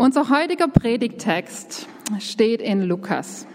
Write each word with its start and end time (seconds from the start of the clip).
Unser 0.00 0.30
heutiger 0.30 0.66
Predigttext 0.66 1.86
steht 2.20 2.62
in 2.62 2.80
Lukas. 2.80 3.46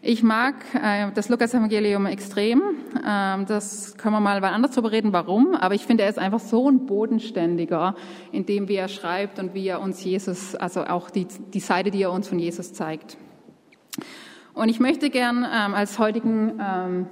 Ich 0.00 0.22
mag 0.22 0.54
äh, 0.80 1.10
das 1.12 1.28
Lukas-Evangelium 1.28 2.06
extrem. 2.06 2.62
Ähm, 3.04 3.46
das 3.46 3.96
können 3.96 4.14
wir 4.14 4.20
mal 4.20 4.40
wann 4.42 4.54
anders 4.54 4.70
drüber 4.76 4.92
reden, 4.92 5.12
warum. 5.12 5.56
Aber 5.56 5.74
ich 5.74 5.84
finde, 5.84 6.04
er 6.04 6.10
ist 6.10 6.20
einfach 6.20 6.38
so 6.38 6.70
ein 6.70 6.86
bodenständiger, 6.86 7.96
in 8.30 8.46
dem, 8.46 8.68
wie 8.68 8.76
er 8.76 8.86
schreibt 8.86 9.40
und 9.40 9.54
wie 9.54 9.66
er 9.66 9.80
uns 9.80 10.04
Jesus, 10.04 10.54
also 10.54 10.84
auch 10.84 11.10
die, 11.10 11.26
die 11.52 11.58
Seite, 11.58 11.90
die 11.90 12.02
er 12.02 12.12
uns 12.12 12.28
von 12.28 12.38
Jesus 12.38 12.72
zeigt. 12.72 13.16
Und 14.54 14.68
ich 14.68 14.78
möchte 14.78 15.10
gern 15.10 15.38
ähm, 15.38 15.74
als 15.74 15.98
heutigen 15.98 16.60
ähm, 16.60 17.06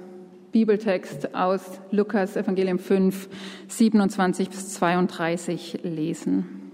Bibeltext 0.53 1.35
aus 1.35 1.81
Lukas 1.91 2.37
Evangelium 2.37 2.79
5, 2.79 3.27
27 3.67 4.49
bis 4.49 4.69
32 4.69 5.79
lesen. 5.83 6.70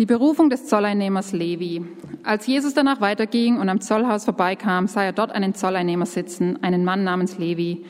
Die 0.00 0.06
Berufung 0.06 0.48
des 0.48 0.64
Zolleinnehmers 0.64 1.32
Levi. 1.32 1.84
Als 2.22 2.46
Jesus 2.46 2.72
danach 2.72 3.02
weiterging 3.02 3.58
und 3.58 3.68
am 3.68 3.82
Zollhaus 3.82 4.24
vorbeikam, 4.24 4.86
sah 4.86 5.04
er 5.04 5.12
dort 5.12 5.30
einen 5.30 5.52
Zolleinnehmer 5.52 6.06
sitzen, 6.06 6.62
einen 6.62 6.86
Mann 6.86 7.04
namens 7.04 7.36
Levi. 7.36 7.84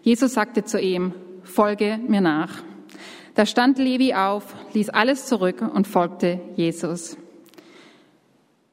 Jesus 0.00 0.32
sagte 0.32 0.64
zu 0.64 0.80
ihm, 0.80 1.12
folge 1.42 1.98
mir 2.08 2.22
nach. 2.22 2.62
Da 3.34 3.44
stand 3.44 3.76
Levi 3.76 4.14
auf, 4.14 4.54
ließ 4.72 4.88
alles 4.88 5.26
zurück 5.26 5.60
und 5.60 5.86
folgte 5.86 6.40
Jesus. 6.56 7.18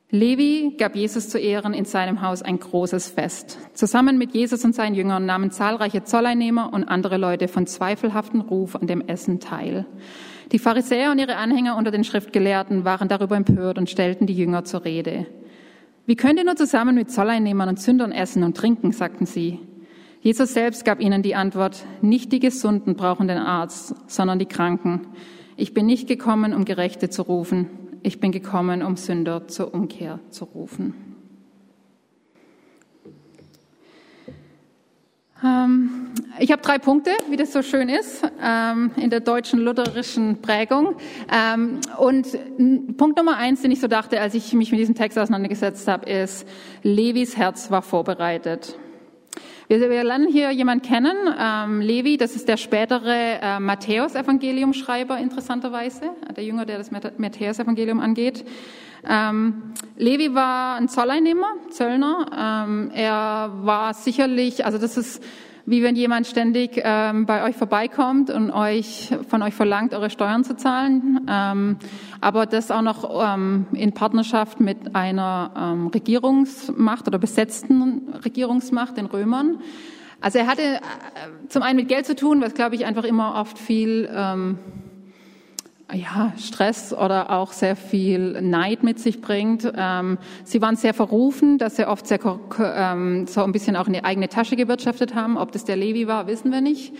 Levi 0.09 0.75
gab 0.77 0.95
Jesus 0.95 1.27
zu 1.27 1.39
Ehren 1.39 1.73
in 1.73 1.83
seinem 1.83 2.21
Haus 2.21 2.41
ein 2.41 2.57
großes 2.57 3.09
Fest. 3.09 3.57
Zusammen 3.73 4.17
mit 4.17 4.33
Jesus 4.33 4.63
und 4.63 4.73
seinen 4.73 4.95
Jüngern 4.95 5.25
nahmen 5.25 5.51
zahlreiche 5.51 6.05
Zolleinnehmer 6.05 6.71
und 6.71 6.85
andere 6.85 7.17
Leute 7.17 7.49
von 7.49 7.67
zweifelhaftem 7.67 8.39
Ruf 8.39 8.77
an 8.77 8.87
dem 8.87 9.01
Essen 9.01 9.41
teil. 9.41 9.85
Die 10.51 10.59
Pharisäer 10.59 11.11
und 11.11 11.19
ihre 11.19 11.35
Anhänger 11.35 11.75
unter 11.75 11.91
den 11.91 12.05
Schriftgelehrten 12.05 12.85
waren 12.85 13.09
darüber 13.09 13.35
empört 13.35 13.77
und 13.77 13.89
stellten 13.89 14.27
die 14.27 14.33
Jünger 14.33 14.63
zur 14.63 14.85
Rede. 14.85 15.25
Wie 16.05 16.15
könnt 16.15 16.39
ihr 16.39 16.45
nur 16.45 16.55
zusammen 16.55 16.95
mit 16.95 17.11
Zolleinnehmern 17.11 17.67
und 17.67 17.79
Sündern 17.79 18.13
essen 18.13 18.43
und 18.43 18.55
trinken, 18.55 18.93
sagten 18.93 19.25
sie. 19.25 19.59
Jesus 20.21 20.53
selbst 20.53 20.85
gab 20.85 21.01
ihnen 21.01 21.21
die 21.21 21.35
Antwort, 21.35 21.85
nicht 22.01 22.31
die 22.31 22.39
Gesunden 22.39 22.95
brauchen 22.95 23.27
den 23.27 23.37
Arzt, 23.37 23.93
sondern 24.07 24.39
die 24.39 24.45
Kranken. 24.45 25.07
Ich 25.57 25.73
bin 25.73 25.85
nicht 25.85 26.07
gekommen, 26.07 26.53
um 26.53 26.63
Gerechte 26.63 27.09
zu 27.09 27.23
rufen, 27.23 27.69
ich 28.03 28.21
bin 28.21 28.31
gekommen, 28.31 28.83
um 28.83 28.95
Sünder 28.95 29.47
zur 29.49 29.73
Umkehr 29.73 30.19
zu 30.29 30.45
rufen. 30.45 31.06
Ich 36.39 36.51
habe 36.51 36.61
drei 36.63 36.79
Punkte, 36.79 37.11
wie 37.29 37.35
das 37.35 37.53
so 37.53 37.61
schön 37.61 37.89
ist, 37.89 38.23
ähm, 38.41 38.91
in 38.95 39.11
der 39.11 39.19
deutschen 39.19 39.59
lutherischen 39.59 40.41
Prägung. 40.41 40.95
Ähm, 41.31 41.79
und 41.97 42.27
Punkt 42.97 43.17
Nummer 43.17 43.37
eins, 43.37 43.61
den 43.61 43.71
ich 43.71 43.79
so 43.79 43.87
dachte, 43.87 44.19
als 44.19 44.33
ich 44.33 44.53
mich 44.53 44.71
mit 44.71 44.79
diesem 44.79 44.95
Text 44.95 45.17
auseinandergesetzt 45.17 45.87
habe, 45.87 46.09
ist, 46.09 46.47
Levis 46.81 47.37
Herz 47.37 47.69
war 47.69 47.83
vorbereitet. 47.83 48.77
Wir, 49.67 50.03
lernen 50.03 50.29
hier 50.29 50.49
jemand 50.51 50.83
kennen, 50.83 51.15
ähm, 51.37 51.81
Levi, 51.81 52.15
das 52.15 52.35
ist 52.35 52.47
der 52.47 52.55
spätere 52.55 53.39
äh, 53.41 53.59
Matthäus-Evangelium-Schreiber, 53.59 55.17
interessanterweise, 55.19 56.11
der 56.35 56.45
Jünger, 56.45 56.65
der 56.65 56.77
das 56.77 56.89
Matthäus-Evangelium 56.89 57.99
angeht. 57.99 58.45
Ähm, 59.07 59.73
Levi 59.97 60.33
war 60.35 60.75
ein 60.75 60.89
Zolleinnehmer, 60.89 61.53
Zöllner. 61.69 62.65
Ähm, 62.67 62.91
er 62.93 63.51
war 63.61 63.93
sicherlich, 63.93 64.65
also 64.65 64.77
das 64.77 64.97
ist 64.97 65.23
wie 65.67 65.83
wenn 65.83 65.97
jemand 65.97 66.25
ständig 66.27 66.81
ähm, 66.81 67.25
bei 67.25 67.43
euch 67.43 67.57
vorbeikommt 67.57 68.29
und 68.29 68.51
euch 68.51 69.13
von 69.27 69.41
euch 69.43 69.53
verlangt, 69.53 69.93
eure 69.93 70.09
Steuern 70.09 70.45
zu 70.45 70.55
zahlen, 70.55 71.27
ähm, 71.29 71.75
aber 72.21 72.45
das 72.45 72.71
auch 72.71 72.81
noch 72.81 73.35
ähm, 73.35 73.67
in 73.73 73.91
Partnerschaft 73.91 74.61
mit 74.61 74.95
einer 74.95 75.51
ähm, 75.57 75.87
Regierungsmacht 75.87 77.05
oder 77.05 77.19
besetzten 77.19 78.13
Regierungsmacht, 78.23 78.95
den 78.95 79.07
Römern. 79.07 79.59
Also 80.21 80.39
er 80.39 80.47
hatte 80.47 80.61
äh, 80.61 80.79
zum 81.49 81.63
einen 81.63 81.79
mit 81.79 81.89
Geld 81.89 82.05
zu 82.05 82.15
tun, 82.15 82.39
was 82.39 82.53
glaube 82.53 82.75
ich 82.75 82.85
einfach 82.85 83.03
immer 83.03 83.35
oft 83.35 83.59
viel 83.59 84.09
ähm, 84.09 84.59
ja, 85.93 86.33
Stress 86.37 86.93
oder 86.93 87.31
auch 87.31 87.53
sehr 87.53 87.77
viel 87.77 88.41
Neid 88.41 88.83
mit 88.83 88.99
sich 88.99 89.21
bringt. 89.21 89.71
Ähm, 89.73 90.17
sie 90.43 90.61
waren 90.61 90.75
sehr 90.75 90.93
verrufen, 90.93 91.57
dass 91.57 91.77
sie 91.77 91.87
oft 91.87 92.07
sehr, 92.07 92.19
ähm, 92.59 93.25
so 93.25 93.41
ein 93.43 93.53
bisschen 93.53 93.77
auch 93.77 93.87
in 93.87 93.93
die 93.93 94.03
eigene 94.03 94.27
Tasche 94.27 94.57
gewirtschaftet 94.57 95.15
haben. 95.15 95.37
Ob 95.37 95.53
das 95.53 95.63
der 95.63 95.77
Levi 95.77 96.05
war, 96.07 96.27
wissen 96.27 96.51
wir 96.51 96.59
nicht. 96.59 96.93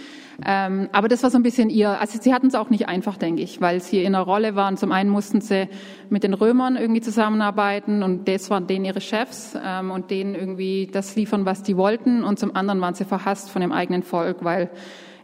Ähm, 0.46 0.88
aber 0.94 1.10
das 1.10 1.22
war 1.24 1.32
so 1.32 1.38
ein 1.38 1.44
bisschen 1.44 1.70
ihr, 1.70 2.00
also 2.00 2.18
sie 2.22 2.34
hatten 2.34 2.48
es 2.48 2.56
auch 2.56 2.70
nicht 2.70 2.88
einfach, 2.88 3.18
denke 3.18 3.42
ich, 3.42 3.60
weil 3.60 3.82
sie 3.82 4.04
in 4.04 4.16
einer 4.16 4.24
Rolle 4.24 4.56
waren. 4.56 4.78
Zum 4.78 4.94
einen 4.94 5.10
mussten 5.10 5.42
sie 5.42 5.68
mit 6.10 6.24
den 6.24 6.34
Römern 6.34 6.78
irgendwie 6.78 7.02
zusammenarbeiten 7.02 8.04
und 8.04 8.28
das 8.30 8.50
waren 8.50 8.68
denen 8.68 8.86
ihre 8.86 9.02
Chefs 9.02 9.58
ähm, 9.62 9.92
und 9.92 10.12
denen 10.12 10.34
irgendwie 10.34 10.88
das 10.90 11.14
liefern, 11.18 11.46
was 11.46 11.62
die 11.62 11.76
wollten. 11.76 12.24
Und 12.24 12.40
zum 12.40 12.56
anderen 12.56 12.80
waren 12.80 12.94
sie 12.94 13.04
verhasst 13.04 13.50
von 13.50 13.62
dem 13.62 13.74
eigenen 13.74 14.04
Volk, 14.04 14.46
weil 14.46 14.70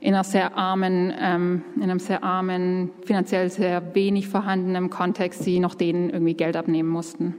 in 0.03 0.14
einer 0.14 0.25
sehr 0.25 0.58
armen, 0.58 1.14
ähm, 1.18 1.64
in 1.78 1.84
einem 1.84 2.00
sehr 2.00 2.25
armen, 2.25 2.90
finanziell 3.06 3.50
sehr 3.50 3.96
wenig 3.96 4.28
vorhandenen 4.28 4.90
Kontext, 4.90 5.44
sie 5.44 5.62
noch 5.62 5.75
denen 5.75 6.09
irgendwie 6.09 6.34
Geld 6.34 6.58
abnehmen 6.58 6.90
mussten. 6.90 7.36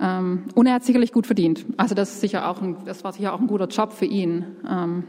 Ähm, 0.00 0.44
und 0.54 0.66
er 0.66 0.74
hat 0.74 0.84
sicherlich 0.84 1.10
gut 1.12 1.26
verdient. 1.26 1.66
Also 1.76 1.96
das 1.96 2.12
ist 2.12 2.20
sicher 2.20 2.48
auch 2.48 2.62
ein, 2.62 2.76
das 2.84 3.02
war 3.02 3.12
sicher 3.12 3.34
auch 3.34 3.40
ein 3.40 3.48
guter 3.48 3.66
Job 3.66 3.92
für 3.92 4.04
ihn. 4.04 4.44
Ähm, 4.70 5.04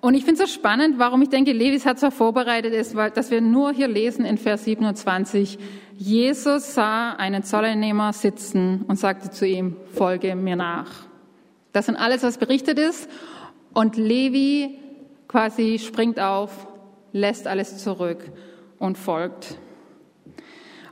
und 0.00 0.14
ich 0.14 0.24
finde 0.24 0.42
es 0.42 0.48
so 0.48 0.54
spannend, 0.58 0.98
warum 0.98 1.20
ich 1.20 1.28
denke, 1.28 1.52
Levis 1.52 1.84
hat 1.84 1.98
zwar 1.98 2.10
vorbereitet 2.10 2.72
ist, 2.72 2.94
weil, 2.94 3.10
dass 3.10 3.30
wir 3.30 3.42
nur 3.42 3.72
hier 3.72 3.88
lesen 3.88 4.24
in 4.24 4.38
Vers 4.38 4.64
27, 4.64 5.58
Jesus 5.98 6.72
sah 6.74 7.12
einen 7.12 7.42
Zolleinnehmer 7.42 8.14
sitzen 8.14 8.86
und 8.88 8.98
sagte 8.98 9.28
zu 9.28 9.46
ihm, 9.46 9.76
folge 9.92 10.34
mir 10.34 10.56
nach. 10.56 10.88
Das 11.72 11.84
sind 11.84 11.96
alles, 11.96 12.22
was 12.22 12.38
berichtet 12.38 12.78
ist. 12.78 13.10
Und 13.78 13.96
Levi 13.96 14.76
quasi 15.28 15.78
springt 15.78 16.18
auf, 16.18 16.66
lässt 17.12 17.46
alles 17.46 17.78
zurück 17.78 18.28
und 18.80 18.98
folgt. 18.98 19.56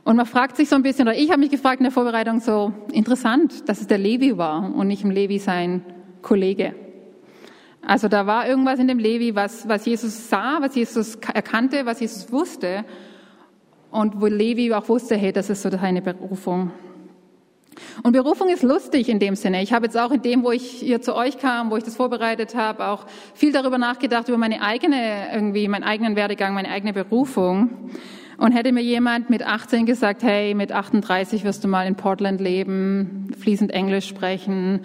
Und 0.05 0.15
man 0.15 0.25
fragt 0.25 0.55
sich 0.55 0.69
so 0.69 0.77
ein 0.77 0.83
bisschen, 0.83 1.05
oder 1.05 1.17
ich 1.17 1.29
habe 1.29 1.41
mich 1.41 1.49
gefragt 1.49 1.81
in 1.81 1.83
der 1.83 1.91
Vorbereitung 1.91 2.39
so, 2.39 2.71
interessant, 2.93 3.67
dass 3.67 3.81
es 3.81 3.87
der 3.87 3.97
Levi 3.97 4.37
war 4.37 4.73
und 4.73 4.87
nicht 4.87 5.03
im 5.03 5.11
Levi 5.11 5.37
sein 5.37 5.83
Kollege. 6.21 6.75
Also 7.81 8.07
da 8.07 8.25
war 8.25 8.47
irgendwas 8.47 8.79
in 8.79 8.87
dem 8.87 8.99
Levi, 8.99 9.35
was, 9.35 9.67
was 9.67 9.85
Jesus 9.85 10.29
sah, 10.29 10.61
was 10.61 10.73
Jesus 10.73 11.15
erkannte, 11.33 11.85
was 11.85 11.99
Jesus 11.99 12.31
wusste 12.31 12.85
und 13.91 14.21
wo 14.21 14.27
Levi 14.27 14.71
auch 14.71 14.87
wusste, 14.87 15.17
hey, 15.17 15.33
das 15.33 15.49
ist 15.49 15.61
so 15.61 15.69
seine 15.69 16.01
Berufung. 16.01 16.71
Und 18.03 18.13
Berufung 18.13 18.49
ist 18.49 18.63
lustig 18.63 19.09
in 19.09 19.19
dem 19.19 19.35
Sinne. 19.35 19.61
Ich 19.61 19.73
habe 19.73 19.85
jetzt 19.85 19.97
auch 19.97 20.11
in 20.11 20.21
dem, 20.21 20.43
wo 20.43 20.51
ich 20.51 20.63
hier 20.63 21.01
zu 21.01 21.15
euch 21.15 21.37
kam, 21.37 21.71
wo 21.71 21.77
ich 21.77 21.83
das 21.83 21.95
vorbereitet 21.95 22.55
habe, 22.55 22.87
auch 22.87 23.05
viel 23.33 23.51
darüber 23.51 23.77
nachgedacht, 23.77 24.27
über 24.27 24.37
meine 24.37 24.61
eigene, 24.61 25.33
irgendwie, 25.33 25.67
meinen 25.67 25.83
eigenen 25.83 26.15
Werdegang, 26.15 26.53
meine 26.53 26.69
eigene 26.69 26.93
Berufung. 26.93 27.91
Und 28.37 28.51
hätte 28.51 28.71
mir 28.71 28.83
jemand 28.83 29.31
mit 29.31 29.41
18 29.41 29.87
gesagt, 29.87 30.21
hey, 30.21 30.53
mit 30.53 30.71
38 30.71 31.43
wirst 31.43 31.63
du 31.63 31.67
mal 31.67 31.87
in 31.87 31.95
Portland 31.95 32.39
leben, 32.39 33.29
fließend 33.39 33.71
Englisch 33.71 34.07
sprechen, 34.07 34.81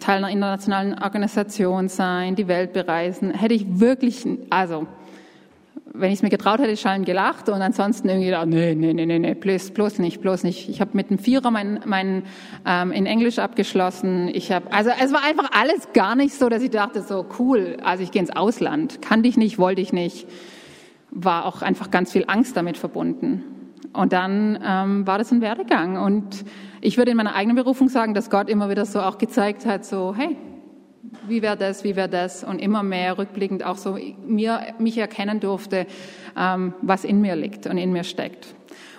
Teil 0.00 0.18
einer 0.18 0.30
internationalen 0.30 0.98
Organisation 0.98 1.88
sein, 1.88 2.36
die 2.36 2.48
Welt 2.48 2.72
bereisen, 2.72 3.32
hätte 3.32 3.52
ich 3.52 3.80
wirklich, 3.80 4.26
also, 4.48 4.86
wenn 5.98 6.10
ich 6.10 6.18
es 6.18 6.22
mir 6.22 6.30
getraut 6.30 6.60
hätte, 6.60 6.76
schallen 6.76 7.04
gelacht 7.04 7.48
und 7.48 7.62
ansonsten 7.62 8.08
irgendwie 8.08 8.26
gedacht, 8.26 8.46
nee, 8.46 8.74
nee, 8.74 8.92
nee, 8.92 9.06
nee, 9.06 9.18
nee, 9.18 9.34
bloß, 9.34 9.70
bloß 9.72 9.98
nicht, 9.98 10.20
bloß 10.20 10.44
nicht. 10.44 10.68
Ich 10.68 10.80
habe 10.80 10.90
mit 10.94 11.10
einem 11.10 11.18
Vierer 11.18 11.50
mein, 11.50 11.80
mein 11.84 12.24
ähm, 12.66 12.92
in 12.92 13.06
Englisch 13.06 13.38
abgeschlossen. 13.38 14.28
Ich 14.28 14.52
habe, 14.52 14.72
also 14.72 14.90
es 15.02 15.12
war 15.12 15.24
einfach 15.24 15.50
alles 15.52 15.92
gar 15.92 16.16
nicht 16.16 16.34
so, 16.34 16.48
dass 16.48 16.62
ich 16.62 16.70
dachte, 16.70 17.02
so 17.02 17.26
cool, 17.38 17.78
also 17.82 18.02
ich 18.02 18.10
gehe 18.10 18.20
ins 18.20 18.30
Ausland, 18.30 19.02
kannte 19.02 19.28
ich 19.28 19.36
nicht, 19.36 19.58
wollte 19.58 19.80
ich 19.80 19.92
nicht, 19.92 20.26
war 21.10 21.46
auch 21.46 21.62
einfach 21.62 21.90
ganz 21.90 22.12
viel 22.12 22.24
Angst 22.26 22.56
damit 22.56 22.76
verbunden. 22.76 23.44
Und 23.92 24.12
dann 24.12 24.58
ähm, 24.64 25.06
war 25.06 25.18
das 25.18 25.32
ein 25.32 25.40
Werdegang 25.40 25.96
und 25.96 26.44
ich 26.80 26.98
würde 26.98 27.10
in 27.10 27.16
meiner 27.16 27.34
eigenen 27.34 27.56
Berufung 27.56 27.88
sagen, 27.88 28.14
dass 28.14 28.30
Gott 28.30 28.50
immer 28.50 28.68
wieder 28.68 28.84
so 28.84 29.00
auch 29.00 29.18
gezeigt 29.18 29.64
hat, 29.64 29.84
so 29.84 30.14
hey, 30.16 30.36
wie 31.28 31.42
wäre 31.42 31.56
das, 31.56 31.84
wie 31.84 31.96
wäre 31.96 32.08
das 32.08 32.44
und 32.44 32.58
immer 32.58 32.82
mehr 32.82 33.18
rückblickend 33.18 33.64
auch 33.64 33.76
so 33.76 33.98
mir, 34.26 34.74
mich 34.78 34.98
erkennen 34.98 35.40
durfte, 35.40 35.86
ähm, 36.36 36.74
was 36.82 37.04
in 37.04 37.20
mir 37.20 37.36
liegt 37.36 37.66
und 37.66 37.78
in 37.78 37.92
mir 37.92 38.04
steckt. 38.04 38.54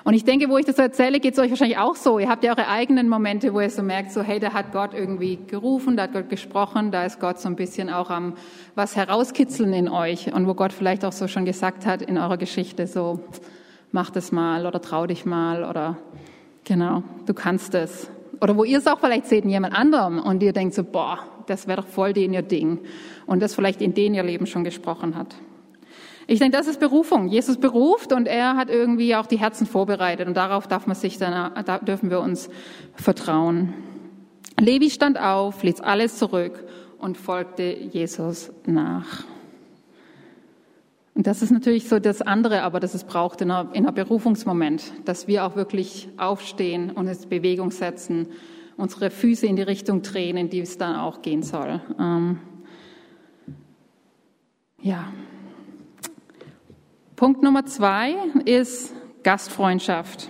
Und 0.07 0.13
ich 0.13 0.23
denke, 0.23 0.49
wo 0.49 0.57
ich 0.57 0.65
das 0.65 0.77
erzähle, 0.77 1.19
geht 1.19 1.33
es 1.33 1.39
euch 1.39 1.49
wahrscheinlich 1.49 1.77
auch 1.77 1.97
so. 1.97 2.17
Ihr 2.17 2.29
habt 2.29 2.41
ja 2.45 2.51
eure 2.51 2.69
eigenen 2.69 3.09
Momente, 3.09 3.53
wo 3.53 3.59
ihr 3.59 3.69
so 3.69 3.83
merkt, 3.83 4.13
so 4.13 4.21
hey, 4.21 4.39
da 4.39 4.53
hat 4.53 4.71
Gott 4.71 4.93
irgendwie 4.93 5.37
gerufen, 5.47 5.97
da 5.97 6.03
hat 6.03 6.13
Gott 6.13 6.29
gesprochen, 6.29 6.91
da 6.91 7.03
ist 7.03 7.19
Gott 7.19 7.41
so 7.41 7.49
ein 7.49 7.57
bisschen 7.57 7.89
auch 7.89 8.09
am 8.09 8.35
was 8.73 8.95
herauskitzeln 8.95 9.73
in 9.73 9.89
euch 9.89 10.33
und 10.33 10.47
wo 10.47 10.53
Gott 10.53 10.71
vielleicht 10.71 11.03
auch 11.03 11.11
so 11.11 11.27
schon 11.27 11.43
gesagt 11.43 11.85
hat 11.85 12.01
in 12.01 12.17
eurer 12.17 12.37
Geschichte, 12.37 12.87
so 12.87 13.19
mach 13.91 14.09
das 14.09 14.31
mal 14.31 14.65
oder 14.65 14.81
trau 14.81 15.07
dich 15.07 15.25
mal 15.25 15.65
oder 15.65 15.97
genau, 16.63 17.03
du 17.25 17.33
kannst 17.33 17.75
es. 17.75 18.09
Oder 18.41 18.57
wo 18.57 18.63
ihr 18.63 18.77
es 18.77 18.87
auch 18.87 18.99
vielleicht 18.99 19.27
seht 19.27 19.43
in 19.43 19.49
jemand 19.49 19.73
anderem 19.73 20.19
und 20.19 20.43
ihr 20.43 20.53
denkt 20.53 20.73
so, 20.73 20.83
boah, 20.83 21.19
das 21.47 21.67
wäre 21.67 21.81
doch 21.81 21.87
voll 21.87 22.13
den 22.13 22.33
ihr 22.33 22.41
Ding. 22.41 22.79
Und 23.25 23.41
das 23.41 23.55
vielleicht 23.55 23.81
in 23.81 23.93
den 23.93 24.13
ihr 24.13 24.23
Leben 24.23 24.45
schon 24.45 24.63
gesprochen 24.63 25.15
hat. 25.15 25.35
Ich 26.27 26.39
denke, 26.39 26.57
das 26.57 26.67
ist 26.67 26.79
Berufung. 26.79 27.29
Jesus 27.29 27.57
beruft 27.57 28.11
und 28.11 28.27
er 28.27 28.57
hat 28.57 28.69
irgendwie 28.69 29.15
auch 29.15 29.27
die 29.27 29.39
Herzen 29.39 29.65
vorbereitet 29.65 30.27
und 30.27 30.35
darauf 30.35 30.67
darf 30.67 30.85
man 30.85 30.95
sich 30.95 31.17
dann, 31.17 31.53
da 31.63 31.79
dürfen 31.79 32.09
wir 32.09 32.19
uns 32.19 32.49
vertrauen. 32.95 33.73
Levi 34.59 34.89
stand 34.89 35.19
auf, 35.19 35.63
ließ 35.63 35.79
alles 35.81 36.17
zurück 36.17 36.65
und 36.99 37.17
folgte 37.17 37.63
Jesus 37.63 38.51
nach. 38.65 39.23
Und 41.17 41.25
das 41.25 41.41
ist 41.41 41.49
natürlich 41.49 41.89
so 41.89 41.97
das 41.97 42.21
andere, 42.21 42.61
aber 42.61 42.79
das 42.79 42.93
es 42.93 43.03
braucht 43.03 43.41
in 43.41 43.49
einem, 43.49 43.73
in 43.73 43.87
einem 43.87 43.95
Berufungsmoment, 43.95 44.93
dass 45.05 45.27
wir 45.27 45.45
auch 45.45 45.55
wirklich 45.55 46.09
aufstehen 46.15 46.91
und 46.91 47.07
es 47.07 47.25
Bewegung 47.25 47.71
setzen, 47.71 48.27
unsere 48.77 49.09
Füße 49.09 49.47
in 49.47 49.55
die 49.55 49.63
Richtung 49.63 50.03
drehen, 50.03 50.37
in 50.37 50.51
die 50.51 50.59
es 50.59 50.77
dann 50.77 50.95
auch 50.95 51.23
gehen 51.23 51.41
soll. 51.41 51.81
Ähm, 51.99 52.37
ja. 54.79 55.11
Punkt 57.15 57.41
Nummer 57.41 57.65
zwei 57.65 58.13
ist 58.45 58.93
Gastfreundschaft. 59.23 60.29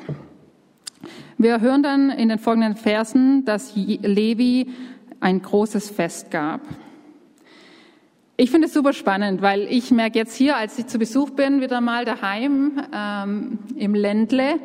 Wir 1.37 1.59
hören 1.59 1.83
dann 1.83 2.09
in 2.11 2.29
den 2.29 2.39
folgenden 2.39 2.77
Versen, 2.77 3.43
dass 3.43 3.75
Levi 3.75 4.69
ein 5.19 5.41
großes 5.41 5.89
Fest 5.89 6.31
gab. 6.31 6.61
Ich 8.39 8.51
finde 8.51 8.67
es 8.67 8.73
super 8.75 8.93
spannend, 8.93 9.41
weil 9.41 9.61
ich 9.63 9.89
merke 9.89 10.19
jetzt 10.19 10.35
hier, 10.35 10.57
als 10.57 10.77
ich 10.77 10.85
zu 10.85 10.99
Besuch 10.99 11.31
bin, 11.31 11.59
wieder 11.59 11.81
mal 11.81 12.05
daheim 12.05 12.79
ähm, 12.93 13.57
im 13.75 13.95
Ländle, 13.95 14.59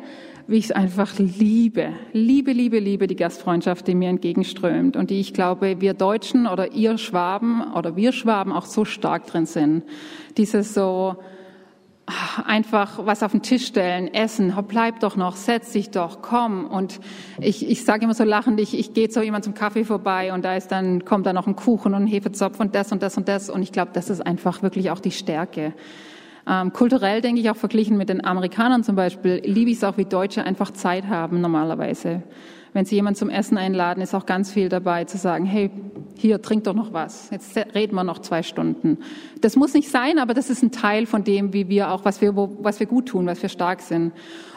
wie 0.45 0.57
ich 0.57 0.65
es 0.65 0.71
einfach 0.71 1.17
liebe, 1.17 1.89
liebe, 2.11 2.51
liebe, 2.51 2.77
liebe 2.77 3.07
die 3.07 3.15
Gastfreundschaft, 3.15 3.87
die 3.87 3.95
mir 3.95 4.09
entgegenströmt 4.09 4.95
und 4.95 5.09
die 5.09 5.19
ich 5.19 5.33
glaube, 5.33 5.81
wir 5.81 5.95
Deutschen 5.95 6.45
oder 6.45 6.73
ihr 6.73 6.99
Schwaben 6.99 7.63
oder 7.73 7.95
wir 7.95 8.11
Schwaben 8.11 8.51
auch 8.51 8.67
so 8.67 8.85
stark 8.85 9.25
drin 9.25 9.47
sind. 9.47 9.81
Dieses 10.37 10.75
so, 10.75 11.15
einfach 12.45 13.05
was 13.05 13.23
auf 13.23 13.31
den 13.31 13.41
Tisch 13.41 13.65
stellen, 13.65 14.13
essen, 14.13 14.53
bleib 14.67 14.99
doch 14.99 15.15
noch, 15.15 15.35
setz 15.35 15.71
dich 15.71 15.89
doch, 15.91 16.21
komm. 16.21 16.65
Und 16.65 16.99
ich, 17.39 17.69
ich 17.69 17.85
sage 17.85 18.03
immer 18.03 18.13
so 18.13 18.23
lachend, 18.23 18.59
ich, 18.59 18.77
ich 18.77 18.93
gehe 18.93 19.09
zu 19.09 19.23
jemand 19.23 19.45
zum 19.45 19.53
Kaffee 19.53 19.85
vorbei 19.85 20.33
und 20.33 20.43
da 20.43 20.55
ist 20.55 20.71
dann, 20.71 21.05
kommt 21.05 21.25
da 21.25 21.33
noch 21.33 21.47
ein 21.47 21.55
Kuchen 21.55 21.93
und 21.93 22.03
ein 22.03 22.07
Hefezopf 22.07 22.59
und 22.59 22.75
das 22.75 22.91
und 22.91 23.01
das 23.01 23.17
und 23.17 23.27
das. 23.27 23.49
Und 23.49 23.61
ich 23.61 23.71
glaube, 23.71 23.91
das 23.93 24.09
ist 24.09 24.25
einfach 24.25 24.61
wirklich 24.61 24.91
auch 24.91 24.99
die 24.99 25.11
Stärke. 25.11 25.73
Ähm, 26.45 26.73
kulturell 26.73 27.21
denke 27.21 27.39
ich 27.39 27.49
auch 27.49 27.55
verglichen 27.55 27.97
mit 27.97 28.09
den 28.09 28.23
Amerikanern 28.25 28.83
zum 28.83 28.95
Beispiel, 28.95 29.41
liebe 29.45 29.71
ich 29.71 29.77
es 29.77 29.83
auch, 29.83 29.97
wie 29.97 30.05
Deutsche 30.05 30.43
einfach 30.43 30.71
Zeit 30.71 31.07
haben 31.07 31.39
normalerweise. 31.39 32.23
Wenn 32.73 32.85
Sie 32.85 32.95
jemanden 32.95 33.17
zum 33.17 33.29
Essen 33.29 33.57
einladen, 33.57 34.01
ist 34.01 34.15
auch 34.15 34.25
ganz 34.25 34.51
viel 34.51 34.67
dabei 34.67 35.05
zu 35.05 35.17
sagen, 35.17 35.45
hey, 35.45 35.69
hier, 36.17 36.41
trink 36.41 36.63
doch 36.63 36.73
noch 36.73 36.93
was. 36.93 37.29
Jetzt 37.31 37.55
reden 37.75 37.95
wir 37.95 38.03
noch 38.03 38.19
zwei 38.19 38.43
Stunden. 38.43 38.99
Das 39.41 39.55
muss 39.55 39.73
nicht 39.73 39.89
sein, 39.89 40.19
aber 40.19 40.33
das 40.33 40.49
ist 40.49 40.63
ein 40.63 40.71
Teil 40.71 41.05
von 41.05 41.23
dem, 41.23 41.53
wie 41.53 41.69
wir 41.69 41.91
auch, 41.91 42.05
was 42.05 42.21
wir, 42.21 42.35
was 42.35 42.79
wir 42.79 42.87
gut 42.87 43.07
tun, 43.07 43.25
was 43.25 43.41
wir 43.41 43.49
stark 43.49 43.81
sind. 43.81 44.11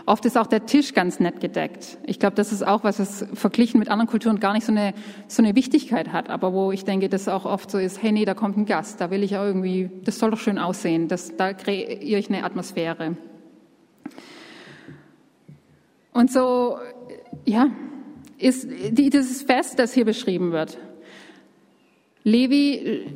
Oft 0.07 0.25
ist 0.25 0.39
auch 0.39 0.47
der 0.47 0.67
Tisch 0.67 0.95
ganz 0.95 1.19
nett 1.19 1.41
gedeckt. 1.41 1.99
Ich 2.05 2.19
glaube, 2.19 2.37
das 2.37 2.53
ist 2.53 2.67
auch 2.67 2.85
was, 2.85 3.01
was 3.01 3.27
verglichen 3.35 3.81
mit 3.81 3.89
anderen 3.89 4.09
Kulturen 4.09 4.39
gar 4.39 4.53
nicht 4.53 4.65
so 4.65 4.73
eine, 4.73 4.95
so 5.27 5.43
eine 5.43 5.55
Wichtigkeit 5.57 6.13
hat, 6.13 6.31
aber 6.31 6.53
wo 6.53 6.73
ich 6.73 6.85
denke, 6.85 7.09
das 7.09 7.29
auch 7.29 7.45
oft 7.45 7.71
so 7.71 7.79
ist, 7.79 8.03
hey, 8.03 8.13
nee, 8.13 8.25
da 8.25 8.35
kommt 8.35 8.57
ein 8.57 8.67
Gast, 8.67 9.01
da 9.01 9.11
will 9.11 9.25
ich 9.25 9.37
auch 9.37 9.45
irgendwie, 9.45 9.91
das 10.05 10.19
soll 10.19 10.31
doch 10.31 10.39
schön 10.39 10.59
aussehen, 10.59 11.09
das, 11.09 11.37
da 11.37 11.53
kreiere 11.53 11.99
ich 12.19 12.29
eine 12.29 12.45
Atmosphäre. 12.45 13.17
Und 16.13 16.31
so, 16.31 16.79
ja, 17.45 17.69
ist 18.39 18.69
dieses 18.91 19.43
Fest, 19.43 19.79
das 19.79 19.93
hier 19.93 20.05
beschrieben 20.05 20.53
wird. 20.53 20.79
Levi 22.25 23.07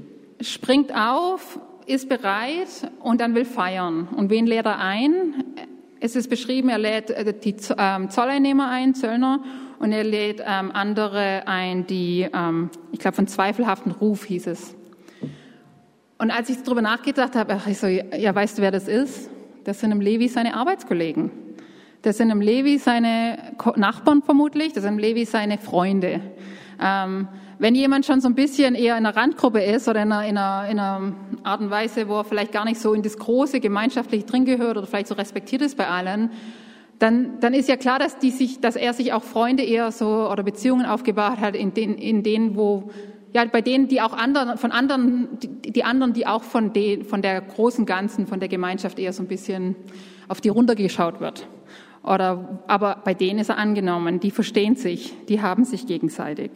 springt 0.40 0.94
auf, 0.94 1.58
ist 1.86 2.08
bereit 2.08 2.68
und 3.00 3.20
dann 3.20 3.34
will 3.34 3.44
feiern. 3.44 4.08
Und 4.16 4.30
wen 4.30 4.46
lädt 4.46 4.66
er 4.66 4.78
ein? 4.78 5.44
Es 5.98 6.16
ist 6.16 6.30
beschrieben, 6.30 6.68
er 6.68 6.78
lädt 6.78 7.10
äh, 7.10 7.34
die 7.34 7.56
ähm, 7.76 8.08
Zolleinnehmer 8.08 8.68
ein, 8.70 8.94
Zöllner, 8.94 9.42
und 9.80 9.92
er 9.92 10.04
lädt 10.04 10.42
ähm, 10.46 10.70
andere 10.72 11.46
ein, 11.46 11.86
die, 11.86 12.28
ähm, 12.32 12.70
ich 12.92 12.98
glaube, 12.98 13.16
von 13.16 13.26
zweifelhaften 13.26 13.92
Ruf 13.92 14.24
hieß 14.24 14.46
es. 14.46 14.76
Und 16.18 16.30
als 16.30 16.50
ich 16.50 16.62
darüber 16.62 16.82
nachgedacht 16.82 17.34
habe, 17.34 17.58
ich 17.66 17.78
so, 17.78 17.86
ja, 17.86 18.34
weißt 18.34 18.58
du, 18.58 18.62
wer 18.62 18.70
das 18.70 18.88
ist? 18.88 19.30
Das 19.64 19.80
sind 19.80 19.90
im 19.90 20.02
Levi 20.02 20.28
seine 20.28 20.54
Arbeitskollegen. 20.54 21.30
Das 22.02 22.16
sind 22.16 22.30
im 22.30 22.40
Levi 22.40 22.78
seine 22.78 23.54
Nachbarn 23.76 24.22
vermutlich, 24.22 24.72
das 24.72 24.84
sind 24.84 24.94
im 24.94 24.98
Levi 24.98 25.26
seine 25.26 25.58
Freunde. 25.58 26.20
Ähm, 26.80 27.28
wenn 27.58 27.74
jemand 27.74 28.06
schon 28.06 28.22
so 28.22 28.28
ein 28.28 28.34
bisschen 28.34 28.74
eher 28.74 28.96
in 28.96 29.04
einer 29.04 29.14
Randgruppe 29.14 29.62
ist 29.62 29.86
oder 29.86 30.02
in 30.02 30.10
einer, 30.10 30.26
in, 30.26 30.38
einer, 30.38 30.70
in 30.70 30.78
einer 30.78 31.12
Art 31.42 31.60
und 31.60 31.68
Weise, 31.68 32.08
wo 32.08 32.16
er 32.16 32.24
vielleicht 32.24 32.52
gar 32.52 32.64
nicht 32.64 32.80
so 32.80 32.94
in 32.94 33.02
das 33.02 33.18
große 33.18 33.60
gemeinschaftlich 33.60 34.24
drin 34.24 34.46
gehört 34.46 34.78
oder 34.78 34.86
vielleicht 34.86 35.08
so 35.08 35.14
respektiert 35.14 35.60
ist 35.60 35.76
bei 35.76 35.88
allen, 35.88 36.30
dann, 36.98 37.38
dann 37.40 37.52
ist 37.52 37.68
ja 37.68 37.76
klar, 37.76 37.98
dass, 37.98 38.18
die 38.18 38.30
sich, 38.30 38.60
dass 38.60 38.76
er 38.76 38.94
sich 38.94 39.12
auch 39.12 39.22
Freunde 39.22 39.62
eher 39.62 39.92
so 39.92 40.30
oder 40.30 40.42
Beziehungen 40.42 40.86
aufgebaut 40.86 41.38
hat, 41.38 41.54
in, 41.54 41.74
den, 41.74 41.96
in 41.96 42.22
denen, 42.22 42.56
wo 42.56 42.90
ja, 43.34 43.44
bei 43.44 43.60
denen, 43.60 43.88
die 43.88 44.00
auch 44.00 44.14
anderen, 44.14 44.56
von 44.56 44.72
anderen, 44.72 45.28
die, 45.38 45.70
die 45.70 45.84
anderen, 45.84 46.14
die 46.14 46.26
auch 46.26 46.42
von, 46.42 46.72
de, 46.72 47.04
von 47.04 47.20
der 47.20 47.42
großen 47.42 47.84
Ganzen, 47.84 48.26
von 48.26 48.40
der 48.40 48.48
Gemeinschaft 48.48 48.98
eher 48.98 49.12
so 49.12 49.22
ein 49.22 49.28
bisschen 49.28 49.76
auf 50.28 50.40
die 50.40 50.48
runtergeschaut 50.48 51.20
wird. 51.20 51.46
Oder, 52.02 52.62
aber 52.66 53.02
bei 53.04 53.14
denen 53.14 53.40
ist 53.40 53.50
er 53.50 53.58
angenommen, 53.58 54.20
die 54.20 54.30
verstehen 54.30 54.76
sich, 54.76 55.14
die 55.28 55.42
haben 55.42 55.64
sich 55.64 55.86
gegenseitig. 55.86 56.50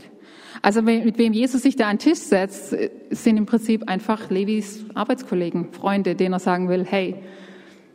Also 0.62 0.81
mit 0.81 1.19
wem 1.19 1.35
Jesus 1.35 1.62
sich 1.62 1.76
da 1.76 1.88
an 1.88 1.96
den 1.96 1.99
Tisch 1.99 2.20
setzt, 2.20 2.75
sind 3.11 3.37
im 3.37 3.44
Prinzip 3.44 3.88
einfach 3.88 4.31
Levis 4.31 4.87
Arbeitskollegen, 4.94 5.73
Freunde, 5.73 6.14
denen 6.14 6.32
er 6.32 6.38
sagen 6.38 6.69
will, 6.69 6.87
hey, 6.88 7.17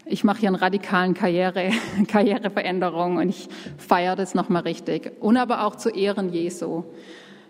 ich 0.06 0.24
mache 0.24 0.40
hier 0.40 0.50
einen 0.50 0.56
radikalen 0.56 1.14
Karriere, 1.14 1.72
Karriereveränderung 2.08 3.18
und 3.18 3.30
ich 3.30 3.48
feiere 3.78 4.16
das 4.16 4.36
nochmal 4.36 4.64
richtig. 4.64 5.12
Und 5.20 5.38
aber 5.38 5.66
auch 5.66 5.76
zu 5.76 5.90
Ehren 5.90 6.30
Jesu. 6.32 6.84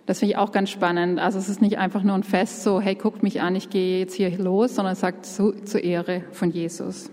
Das 0.06 0.20
finde 0.20 0.34
ich 0.34 0.38
auch 0.38 0.52
ganz 0.52 0.70
spannend. 0.70 1.20
Also 1.20 1.38
es 1.38 1.50
ist 1.50 1.62
nicht 1.62 1.78
einfach 1.78 2.04
nur 2.04 2.16
ein 2.16 2.24
Fest, 2.24 2.64
so, 2.64 2.82
hey, 2.82 2.96
guckt 2.96 3.22
mich 3.22 3.42
an, 3.42 3.56
ich 3.56 3.70
gehe 3.70 4.00
jetzt 4.00 4.16
hier 4.16 4.38
los, 4.38 4.76
sondern 4.76 4.94
es 4.94 5.02
sagt 5.02 5.26
zu, 5.26 5.52
zur 5.64 5.84
Ehre 5.84 6.24
von 6.32 6.52
Jesus. 6.52 7.12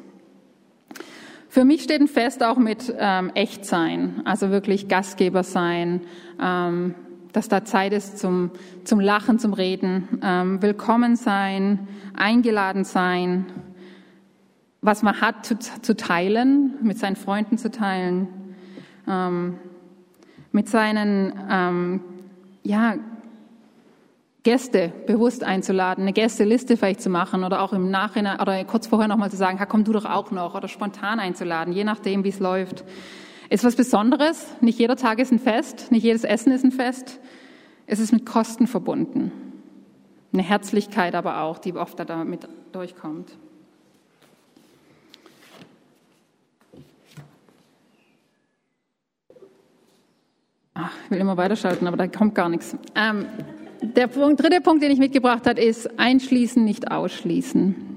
Für 1.57 1.65
mich 1.65 1.85
steht 1.85 2.03
ein 2.03 2.07
Fest 2.07 2.45
auch 2.45 2.59
mit 2.59 2.95
ähm, 2.99 3.31
Echtsein, 3.35 4.21
also 4.27 4.51
wirklich 4.51 4.89
Gastgeber 4.89 5.43
sein, 5.43 6.03
ähm, 6.39 6.95
dass 7.33 7.49
da 7.49 7.65
Zeit 7.65 7.95
ist 7.95 8.19
zum, 8.19 8.51
zum 8.85 9.01
Lachen, 9.01 9.39
zum 9.39 9.55
Reden, 9.55 10.21
ähm, 10.23 10.61
willkommen 10.61 11.17
sein, 11.17 11.89
eingeladen 12.15 12.85
sein, 12.85 13.47
was 14.83 15.03
man 15.03 15.19
hat 15.23 15.47
zu, 15.47 15.59
zu 15.59 15.97
teilen, 15.97 16.75
mit 16.83 16.99
seinen 16.99 17.17
Freunden 17.17 17.57
zu 17.57 17.71
teilen, 17.71 18.29
ähm, 19.09 19.55
mit 20.53 20.69
seinen 20.69 21.33
ähm, 21.51 22.01
ja, 22.65 22.97
Gäste 24.47 24.93
bewusst 25.09 25.43
einzuladen, 25.43 26.03
eine 26.03 26.13
Gästeliste 26.13 26.77
vielleicht 26.77 27.01
zu 27.01 27.11
machen 27.11 27.43
oder 27.43 27.63
auch 27.63 27.73
im 27.73 27.91
Nachhinein 27.91 28.41
oder 28.41 28.65
kurz 28.65 28.87
vorher 28.87 29.09
nochmal 29.09 29.29
zu 29.29 29.37
sagen, 29.37 29.59
komm 29.69 29.83
du 29.83 29.93
doch 29.93 30.05
auch 30.05 30.31
noch 30.31 30.55
oder 30.55 30.69
spontan 30.69 31.19
einzuladen, 31.19 31.73
je 31.73 31.83
nachdem, 31.83 32.23
wie 32.23 32.29
es 32.29 32.39
läuft. 32.39 32.85
Ist 33.51 33.65
was 33.65 33.75
Besonderes. 33.75 34.47
Nicht 34.61 34.79
jeder 34.79 34.95
Tag 34.95 35.19
ist 35.19 35.33
ein 35.33 35.41
Fest, 35.41 35.91
nicht 35.91 36.05
jedes 36.05 36.23
Essen 36.23 36.53
ist 36.53 36.65
ein 36.65 36.71
Fest. 36.71 37.19
Es 37.89 37.99
ist 37.99 38.13
mit 38.13 38.25
Kosten 38.25 38.69
verbunden. 38.69 39.33
Eine 40.33 40.45
Herzlichkeit 40.45 41.17
aber 41.17 41.41
auch, 41.43 41.59
die 41.59 41.75
oft 41.75 41.99
da 41.99 42.23
mit 42.23 42.49
durchkommt. 42.71 43.33
Ach, 50.75 50.93
ich 51.07 51.11
will 51.11 51.19
immer 51.19 51.37
weiterschalten, 51.37 51.89
aber 51.89 51.97
da 51.97 52.07
kommt 52.07 52.37
gar 52.37 52.49
nichts. 52.49 52.77
Ähm, 52.95 53.27
der 53.83 54.07
Punkt, 54.07 54.43
dritte 54.43 54.61
Punkt, 54.61 54.83
den 54.83 54.91
ich 54.91 54.99
mitgebracht 54.99 55.47
habe, 55.47 55.61
ist 55.61 55.99
einschließen, 55.99 56.65
nicht 56.65 56.91
ausschließen. 56.91 57.97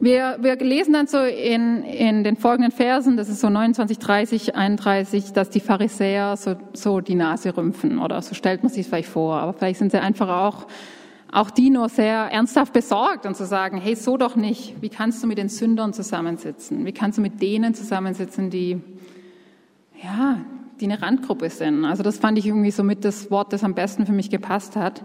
Wir, 0.00 0.36
wir 0.40 0.56
lesen 0.56 0.92
dann 0.92 1.06
so 1.06 1.18
in, 1.18 1.82
in 1.84 2.24
den 2.24 2.36
folgenden 2.36 2.72
Versen, 2.72 3.16
das 3.16 3.30
ist 3.30 3.40
so 3.40 3.48
29, 3.48 3.98
30, 3.98 4.54
31, 4.54 5.32
dass 5.32 5.48
die 5.48 5.60
Pharisäer 5.60 6.36
so, 6.36 6.56
so 6.74 7.00
die 7.00 7.14
Nase 7.14 7.56
rümpfen 7.56 7.98
oder 7.98 8.20
so 8.20 8.34
stellt 8.34 8.62
man 8.62 8.70
sich 8.70 8.86
vielleicht 8.86 9.08
vor. 9.08 9.36
Aber 9.36 9.54
vielleicht 9.54 9.78
sind 9.78 9.92
sie 9.92 10.02
einfach 10.02 10.28
auch, 10.28 10.66
auch 11.32 11.50
die 11.50 11.70
nur 11.70 11.88
sehr 11.88 12.30
ernsthaft 12.30 12.74
besorgt 12.74 13.24
und 13.24 13.34
zu 13.34 13.46
sagen, 13.46 13.78
hey, 13.78 13.94
so 13.94 14.18
doch 14.18 14.36
nicht. 14.36 14.74
Wie 14.82 14.90
kannst 14.90 15.22
du 15.22 15.26
mit 15.26 15.38
den 15.38 15.48
Sündern 15.48 15.94
zusammensitzen? 15.94 16.84
Wie 16.84 16.92
kannst 16.92 17.16
du 17.16 17.22
mit 17.22 17.40
denen 17.40 17.72
zusammensitzen, 17.72 18.50
die, 18.50 18.82
ja, 20.02 20.40
die 20.80 20.86
eine 20.86 21.00
Randgruppe 21.00 21.50
sind. 21.50 21.84
Also 21.84 22.02
das 22.02 22.18
fand 22.18 22.38
ich 22.38 22.46
irgendwie 22.46 22.70
so 22.70 22.82
mit 22.82 23.04
das 23.04 23.30
Wort, 23.30 23.52
das 23.52 23.64
am 23.64 23.74
besten 23.74 24.06
für 24.06 24.12
mich 24.12 24.30
gepasst 24.30 24.76
hat. 24.76 25.04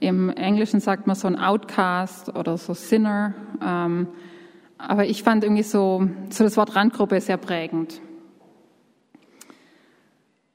Im 0.00 0.28
Englischen 0.30 0.80
sagt 0.80 1.06
man 1.06 1.16
so 1.16 1.26
ein 1.26 1.38
Outcast 1.38 2.34
oder 2.36 2.58
so 2.58 2.74
Sinner. 2.74 3.34
Ähm, 3.64 4.08
aber 4.78 5.06
ich 5.06 5.22
fand 5.22 5.42
irgendwie 5.42 5.62
so, 5.62 6.08
so 6.30 6.44
das 6.44 6.56
Wort 6.56 6.76
Randgruppe 6.76 7.20
sehr 7.20 7.38
prägend. 7.38 8.00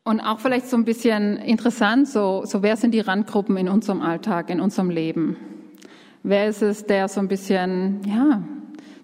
Und 0.03 0.19
auch 0.19 0.39
vielleicht 0.39 0.67
so 0.67 0.77
ein 0.77 0.85
bisschen 0.85 1.37
interessant, 1.37 2.07
so, 2.07 2.43
so 2.45 2.63
wer 2.63 2.75
sind 2.75 2.93
die 2.93 2.99
Randgruppen 2.99 3.55
in 3.57 3.69
unserem 3.69 4.01
Alltag, 4.01 4.49
in 4.49 4.59
unserem 4.59 4.89
Leben? 4.89 5.37
Wer 6.23 6.47
ist 6.47 6.61
es, 6.61 6.85
der 6.85 7.07
so 7.07 7.19
ein 7.19 7.27
bisschen, 7.27 8.01
ja, 8.05 8.41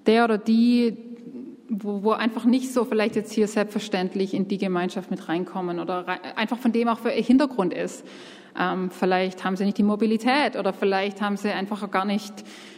der 0.06 0.24
oder 0.24 0.38
die, 0.38 1.07
wo, 1.70 2.04
wo 2.04 2.12
einfach 2.12 2.46
nicht 2.46 2.74
so 2.74 2.86
vielleicht 2.86 3.16
jetzt 3.16 3.34
hier 3.34 3.48
selbstverständlich 3.48 4.34
in 4.34 4.48
die 4.48 4.58
Gemeinschaft 4.58 5.12
mit 5.12 5.28
reinkommen 5.28 5.80
oder 5.80 6.06
einfach 6.36 6.58
von 6.58 6.72
dem 6.72 6.88
auch 6.88 7.00
für 7.00 7.12
ihr 7.12 7.24
Hintergrund 7.24 7.74
ist. 7.74 8.06
Ähm, 8.60 8.90
vielleicht 8.90 9.44
haben 9.44 9.56
sie 9.56 9.66
nicht 9.66 9.78
die 9.78 9.84
Mobilität 9.84 10.56
oder 10.56 10.74
vielleicht 10.74 11.22
haben 11.22 11.38
sie 11.38 11.50
einfach 11.50 11.90
gar 11.92 12.06
nicht 12.06 12.34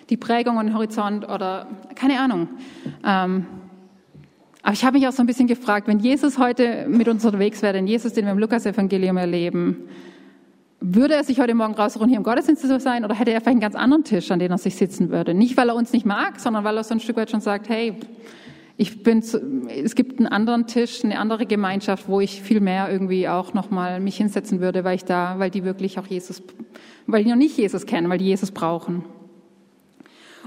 die 0.09 0.17
Prägung 0.17 0.57
und 0.57 0.67
den 0.67 0.75
Horizont 0.75 1.27
oder 1.27 1.67
keine 1.95 2.19
Ahnung. 2.19 2.49
Ähm, 3.05 3.45
aber 4.61 4.73
ich 4.73 4.83
habe 4.83 4.97
mich 4.97 5.07
auch 5.07 5.13
so 5.13 5.23
ein 5.23 5.25
bisschen 5.25 5.47
gefragt, 5.47 5.87
wenn 5.87 5.99
Jesus 5.99 6.37
heute 6.37 6.85
mit 6.89 7.07
uns 7.07 7.23
unterwegs 7.23 7.61
wäre, 7.61 7.73
den 7.73 7.87
Jesus, 7.87 8.13
den 8.13 8.25
wir 8.25 8.33
im 8.33 8.39
Lukas-Evangelium 8.39 9.15
erleben, 9.17 9.87
würde 10.81 11.13
er 11.13 11.23
sich 11.23 11.39
heute 11.39 11.55
Morgen 11.55 11.73
rausruhen, 11.73 12.09
hier 12.09 12.17
im 12.17 12.23
Gottesdienst 12.23 12.61
zu 12.61 12.79
sein, 12.79 13.03
oder 13.03 13.13
hätte 13.13 13.31
er 13.31 13.41
vielleicht 13.41 13.47
einen 13.47 13.59
ganz 13.59 13.75
anderen 13.75 14.03
Tisch, 14.03 14.31
an 14.31 14.39
dem 14.39 14.51
er 14.51 14.57
sich 14.57 14.75
sitzen 14.75 15.09
würde? 15.09 15.33
Nicht, 15.33 15.57
weil 15.57 15.69
er 15.69 15.75
uns 15.75 15.91
nicht 15.93 16.05
mag, 16.05 16.39
sondern 16.39 16.63
weil 16.63 16.77
er 16.77 16.83
so 16.83 16.93
ein 16.93 16.99
Stück 16.99 17.17
weit 17.17 17.29
schon 17.29 17.41
sagt, 17.41 17.69
hey, 17.69 17.95
ich 18.81 19.03
bin, 19.03 19.21
zu, 19.21 19.67
es 19.67 19.93
gibt 19.93 20.19
einen 20.19 20.27
anderen 20.27 20.65
Tisch, 20.65 21.03
eine 21.03 21.19
andere 21.19 21.45
Gemeinschaft, 21.45 22.07
wo 22.07 22.21
ich 22.21 22.41
viel 22.41 22.61
mehr 22.61 22.89
irgendwie 22.89 23.27
auch 23.27 23.53
nochmal 23.53 23.99
mich 23.99 24.15
hinsetzen 24.15 24.61
würde, 24.61 24.85
weil 24.85 24.95
ich 24.95 25.03
da, 25.03 25.37
weil 25.37 25.49
die 25.49 25.65
wirklich 25.65 25.99
auch 25.99 26.07
Jesus, 26.07 26.41
weil 27.05 27.25
die 27.25 27.29
noch 27.29 27.35
nicht 27.35 27.57
Jesus 27.57 27.85
kennen, 27.85 28.09
weil 28.09 28.19
die 28.19 28.25
Jesus 28.27 28.51
brauchen. 28.51 29.03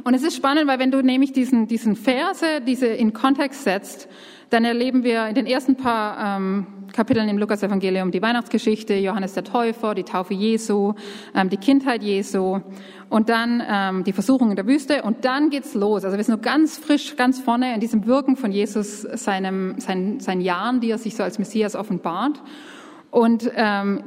Und 0.05 0.15
es 0.15 0.23
ist 0.23 0.35
spannend, 0.35 0.67
weil 0.67 0.79
wenn 0.79 0.91
du 0.91 1.03
nämlich 1.03 1.35
diesen, 1.35 1.67
diesen 1.67 1.95
Verse, 1.95 2.63
diese 2.67 2.87
in 2.87 3.13
Kontext 3.13 3.65
setzt, 3.65 4.09
dann 4.49 4.65
erleben 4.65 5.05
wir 5.05 5.27
in 5.27 5.35
den 5.35 5.47
ersten 5.47 5.77
paar 5.77 6.39
ähm, 6.39 6.67
Kapiteln 6.93 7.29
im 7.29 7.39
Lukas-Evangelium 7.39 8.11
die 8.11 8.23
Weihnachtsgeschichte, 8.23 8.95
Johannes 8.95 9.35
der 9.35 9.45
Täufer, 9.45 9.95
die 9.95 10.05
Taufe 10.05 10.35
Jesu, 10.35 10.95
ähm, 11.35 11.49
die 11.49 11.57
Kindheit 11.57 12.03
Jesu 12.03 12.61
und 13.09 13.29
dann 13.29 13.63
ähm, 13.69 14.05
die 14.05 14.13
Versuchung 14.13 14.51
in 14.51 14.57
der 14.57 14.67
Wüste 14.67 15.03
und 15.03 15.25
dann 15.25 15.51
geht's 15.51 15.75
los. 15.75 16.05
Also 16.05 16.17
wir 16.17 16.25
sind 16.25 16.35
nur 16.35 16.43
ganz 16.43 16.79
frisch, 16.79 17.17
ganz 17.17 17.41
vorne 17.41 17.75
in 17.75 17.81
diesem 17.81 18.07
Wirken 18.07 18.37
von 18.37 18.53
Jesus, 18.53 19.03
seinem, 19.03 19.79
seinen, 19.81 20.21
seinen 20.21 20.41
Jahren, 20.41 20.81
die 20.81 20.91
er 20.91 20.99
sich 20.99 21.17
so 21.17 21.23
als 21.23 21.39
Messias 21.39 21.77
offenbart. 21.77 22.43
Und 23.11 23.51
ähm, 23.55 24.03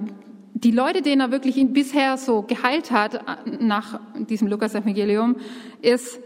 die 0.54 0.72
Leute, 0.72 1.02
denen 1.02 1.22
er 1.22 1.32
wirklich 1.32 1.58
ihn 1.58 1.74
bisher 1.74 2.18
so 2.18 2.42
geheilt 2.42 2.92
hat 2.92 3.22
nach 3.60 4.00
diesem 4.30 4.48
Lukas-Evangelium, 4.48 5.36
ist 5.82 6.20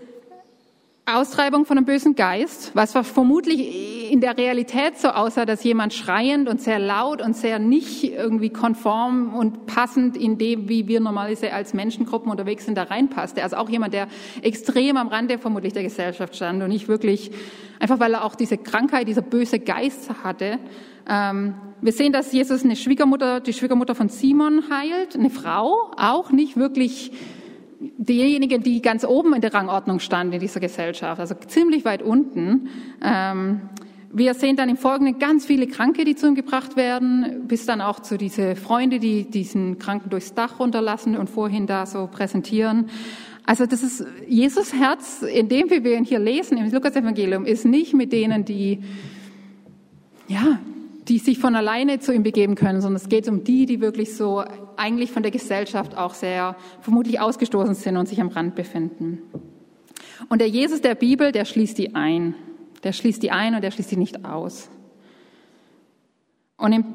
Austreibung 1.18 1.66
von 1.66 1.78
einem 1.78 1.86
bösen 1.86 2.16
Geist, 2.16 2.72
was 2.74 2.92
vermutlich 2.94 4.12
in 4.12 4.22
der 4.22 4.38
Realität 4.38 4.98
so 4.98 5.10
aussah, 5.10 5.46
dass 5.46 5.64
jemand 5.64 5.94
schreiend 5.94 6.50
und 6.50 6.62
sehr 6.62 6.80
laut 6.80 7.22
und 7.22 7.36
sehr 7.36 7.60
nicht 7.60 8.04
irgendwie 8.04 8.50
konform 8.50 9.34
und 9.34 9.66
passend 9.66 10.18
in 10.18 10.38
dem, 10.38 10.70
wie 10.70 10.88
wir 10.88 11.00
normalerweise 11.00 11.54
als 11.54 11.74
Menschengruppen 11.74 12.32
unterwegs 12.32 12.66
sind, 12.66 12.78
da 12.78 12.84
reinpasste. 12.84 13.44
Also 13.44 13.58
auch 13.58 13.70
jemand, 13.70 13.94
der 13.94 14.08
extrem 14.42 14.98
am 14.98 15.08
Rande 15.08 15.38
vermutlich 15.38 15.74
der 15.74 15.84
Gesellschaft 15.84 16.36
stand 16.36 16.62
und 16.62 16.70
nicht 16.70 16.88
wirklich, 16.88 17.32
einfach 17.80 18.00
weil 18.00 18.14
er 18.14 18.24
auch 18.24 18.36
diese 18.36 18.58
Krankheit, 18.58 19.08
dieser 19.08 19.22
böse 19.22 19.60
Geist 19.60 20.10
hatte. 20.24 20.60
Ähm, 21.08 21.56
wir 21.82 21.94
sehen, 21.94 22.12
dass 22.12 22.32
Jesus 22.32 22.64
eine 22.64 22.76
Schwiegermutter, 22.76 23.40
die 23.40 23.54
Schwiegermutter 23.54 23.96
von 23.96 24.10
Simon 24.10 24.64
heilt, 24.70 25.16
eine 25.16 25.30
Frau, 25.30 25.92
auch 25.98 26.32
nicht 26.32 26.58
wirklich 26.58 27.12
diejenige, 27.80 28.60
die 28.60 28.82
ganz 28.82 29.06
oben 29.06 29.34
in 29.34 29.42
der 29.42 29.54
Rangordnung 29.54 30.00
stand 30.00 30.34
in 30.34 30.40
dieser 30.40 30.60
Gesellschaft, 30.60 31.20
also 31.20 31.36
ziemlich 31.36 31.86
weit 31.86 32.02
unten. 32.02 32.70
Ähm, 33.02 33.62
wir 34.12 34.34
sehen 34.34 34.56
dann 34.56 34.70
im 34.70 34.78
Folgenden 34.78 35.20
ganz 35.20 35.46
viele 35.46 35.68
Kranke, 35.68 36.04
die 36.04 36.16
zu 36.16 36.28
ihm 36.28 36.36
gebracht 36.36 36.76
werden, 36.76 37.48
bis 37.48 37.66
dann 37.66 37.80
auch 37.80 38.00
zu 38.00 38.18
diese 38.18 38.56
Freunde, 38.56 39.00
die 39.00 39.30
diesen 39.30 39.78
Kranken 39.78 40.10
durchs 40.10 40.34
Dach 40.34 40.60
runterlassen 40.60 41.16
und 41.16 41.30
vorhin 41.30 41.68
da 41.68 41.86
so 41.86 42.08
präsentieren. 42.12 42.90
Also 43.46 43.66
das 43.66 43.84
ist 43.84 44.06
Jesus 44.28 44.74
Herz, 44.74 45.22
in 45.22 45.48
dem 45.48 45.70
wir 45.70 45.86
ihn 45.86 46.06
hier 46.06 46.20
lesen 46.20 46.58
im 46.58 46.72
Lukas-Evangelium, 46.72 47.46
ist 47.46 47.66
nicht 47.66 47.94
mit 47.94 48.12
denen, 48.12 48.46
die 48.46 48.80
ja 50.28 50.60
die 51.10 51.18
sich 51.18 51.40
von 51.40 51.56
alleine 51.56 52.00
zu 52.00 52.14
ihm 52.14 52.22
begeben 52.22 52.54
können, 52.54 52.82
sondern 52.82 53.02
es 53.02 53.10
geht 53.10 53.28
um 53.28 53.44
die, 53.44 53.66
die 53.66 53.82
wirklich 53.82 54.16
so 54.16 54.44
eigentlich 54.78 55.12
von 55.12 55.24
der 55.24 55.32
Gesellschaft 55.32 55.98
auch 55.98 56.14
sehr 56.14 56.56
vermutlich 56.82 57.20
ausgestoßen 57.20 57.74
sind 57.74 57.98
und 57.98 58.08
sich 58.08 58.22
am 58.22 58.28
Rand 58.28 58.54
befinden. 58.54 59.24
Und 60.30 60.40
der 60.40 60.48
Jesus 60.48 60.82
der 60.82 60.96
Bibel, 60.96 61.32
der 61.32 61.46
schließt 61.46 61.78
die 61.78 61.96
ein. 61.96 62.36
Der 62.84 62.94
schließt 62.94 63.24
die 63.24 63.32
ein 63.32 63.56
und 63.56 63.64
der 63.64 63.72
schließt 63.72 63.92
die 63.92 63.98
nicht 63.98 64.24
aus. 64.24 64.70
Und 66.58 66.74
im 66.74 66.86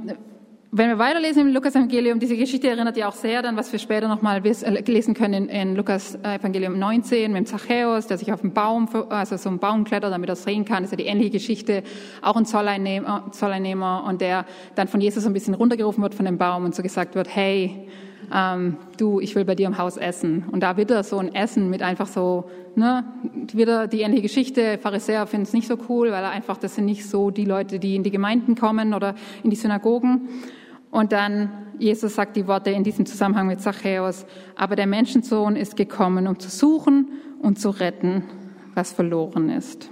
wenn 0.76 0.88
wir 0.88 0.99
weiterlesen 0.99 1.43
im 1.47 1.54
Lukas-Evangelium, 1.54 2.19
diese 2.19 2.37
Geschichte 2.37 2.66
erinnert 2.66 2.97
ja 2.97 3.07
auch 3.07 3.14
sehr 3.14 3.43
dann, 3.43 3.57
was 3.57 3.71
wir 3.71 3.78
später 3.78 4.09
nochmal 4.09 4.45
äh, 4.45 4.90
lesen 4.90 5.14
können 5.14 5.45
in, 5.45 5.49
in 5.49 5.76
Lukas-Evangelium 5.76 6.76
19 6.76 7.33
mit 7.33 7.47
Zachäus, 7.47 8.09
der 8.09 8.19
sich 8.19 8.33
auf 8.33 8.43
einen 8.43 8.52
Baum, 8.52 8.88
also 9.09 9.37
so 9.37 9.50
einen 9.50 9.61
Baum 9.61 9.85
klettert, 9.85 10.12
damit 10.12 10.28
er 10.28 10.35
sehen 10.35 10.64
kann. 10.64 10.83
Das 10.83 10.90
ist 10.90 10.99
ja 10.99 11.04
die 11.04 11.07
ähnliche 11.07 11.31
Geschichte. 11.31 11.85
Auch 12.23 12.35
ein 12.35 12.45
Zolleinnehmer, 12.45 13.28
Zolleinnehmer 13.31 14.04
und 14.09 14.21
der 14.21 14.47
dann 14.75 14.88
von 14.88 15.00
Jesus 15.00 15.25
ein 15.26 15.33
bisschen 15.33 15.54
runtergerufen 15.54 16.02
wird 16.02 16.12
von 16.12 16.25
dem 16.25 16.38
Baum 16.38 16.64
und 16.64 16.75
so 16.75 16.83
gesagt 16.83 17.14
wird, 17.14 17.28
hey, 17.33 17.87
ähm, 18.35 18.76
du, 18.97 19.21
ich 19.21 19.37
will 19.37 19.45
bei 19.45 19.54
dir 19.54 19.69
im 19.69 19.78
Haus 19.78 19.97
essen. 19.97 20.47
Und 20.50 20.64
da 20.64 20.76
wird 20.76 20.90
er 20.90 21.04
so 21.04 21.19
ein 21.19 21.33
Essen 21.37 21.71
mit 21.71 21.83
einfach 21.83 22.09
so, 22.09 22.50
ne, 22.75 23.04
wieder 23.52 23.87
die 23.87 24.00
ähnliche 24.00 24.23
Geschichte. 24.23 24.78
Pharisäer 24.78 25.28
finden 25.28 25.45
es 25.45 25.52
nicht 25.52 25.69
so 25.69 25.78
cool, 25.88 26.11
weil 26.11 26.25
er 26.25 26.31
einfach, 26.31 26.57
das 26.57 26.75
sind 26.75 26.87
nicht 26.87 27.09
so 27.09 27.31
die 27.31 27.45
Leute, 27.45 27.78
die 27.78 27.95
in 27.95 28.02
die 28.02 28.11
Gemeinden 28.11 28.57
kommen 28.57 28.93
oder 28.93 29.14
in 29.45 29.50
die 29.50 29.57
Synagogen. 29.57 30.28
Und 30.94 31.10
dann 31.10 31.50
Jesus 31.80 32.14
sagt 32.14 32.36
die 32.36 32.46
Worte 32.46 32.70
in 32.70 32.84
diesem 32.84 33.04
Zusammenhang 33.04 33.48
mit 33.48 33.60
Zachäus, 33.60 34.26
aber 34.54 34.76
der 34.76 34.86
Menschensohn 34.86 35.56
ist 35.56 35.76
gekommen, 35.76 36.28
um 36.28 36.38
zu 36.38 36.48
suchen 36.48 37.08
und 37.42 37.58
zu 37.58 37.70
retten, 37.70 38.22
was 38.74 38.92
verloren 38.92 39.48
ist. 39.48 39.90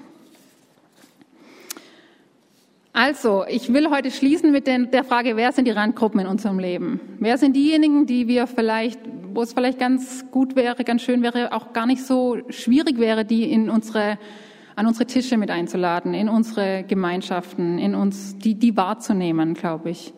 Also, 2.92 3.44
ich 3.48 3.72
will 3.72 3.90
heute 3.90 4.12
schließen 4.12 4.52
mit 4.52 4.68
der 4.68 5.02
Frage, 5.02 5.34
wer 5.36 5.50
sind 5.50 5.64
die 5.64 5.72
Randgruppen 5.72 6.20
in 6.20 6.28
unserem 6.28 6.60
Leben? 6.60 7.00
Wer 7.18 7.36
sind 7.36 7.56
diejenigen, 7.56 8.06
die 8.06 8.28
wir 8.28 8.46
vielleicht, 8.46 9.00
wo 9.34 9.42
es 9.42 9.54
vielleicht 9.54 9.80
ganz 9.80 10.30
gut 10.30 10.54
wäre, 10.54 10.84
ganz 10.84 11.02
schön 11.02 11.24
wäre, 11.24 11.52
auch 11.52 11.72
gar 11.72 11.86
nicht 11.86 12.04
so 12.04 12.38
schwierig 12.48 13.00
wäre, 13.00 13.24
die 13.24 13.50
in 13.50 13.70
unsere, 13.70 14.20
an 14.76 14.86
unsere 14.86 15.06
Tische 15.06 15.36
mit 15.36 15.50
einzuladen, 15.50 16.14
in 16.14 16.28
unsere 16.28 16.84
Gemeinschaften, 16.84 17.78
in 17.78 17.96
uns, 17.96 18.38
die, 18.38 18.54
die 18.54 18.76
wahrzunehmen, 18.76 19.54
glaube 19.54 19.90
ich. 19.90 20.14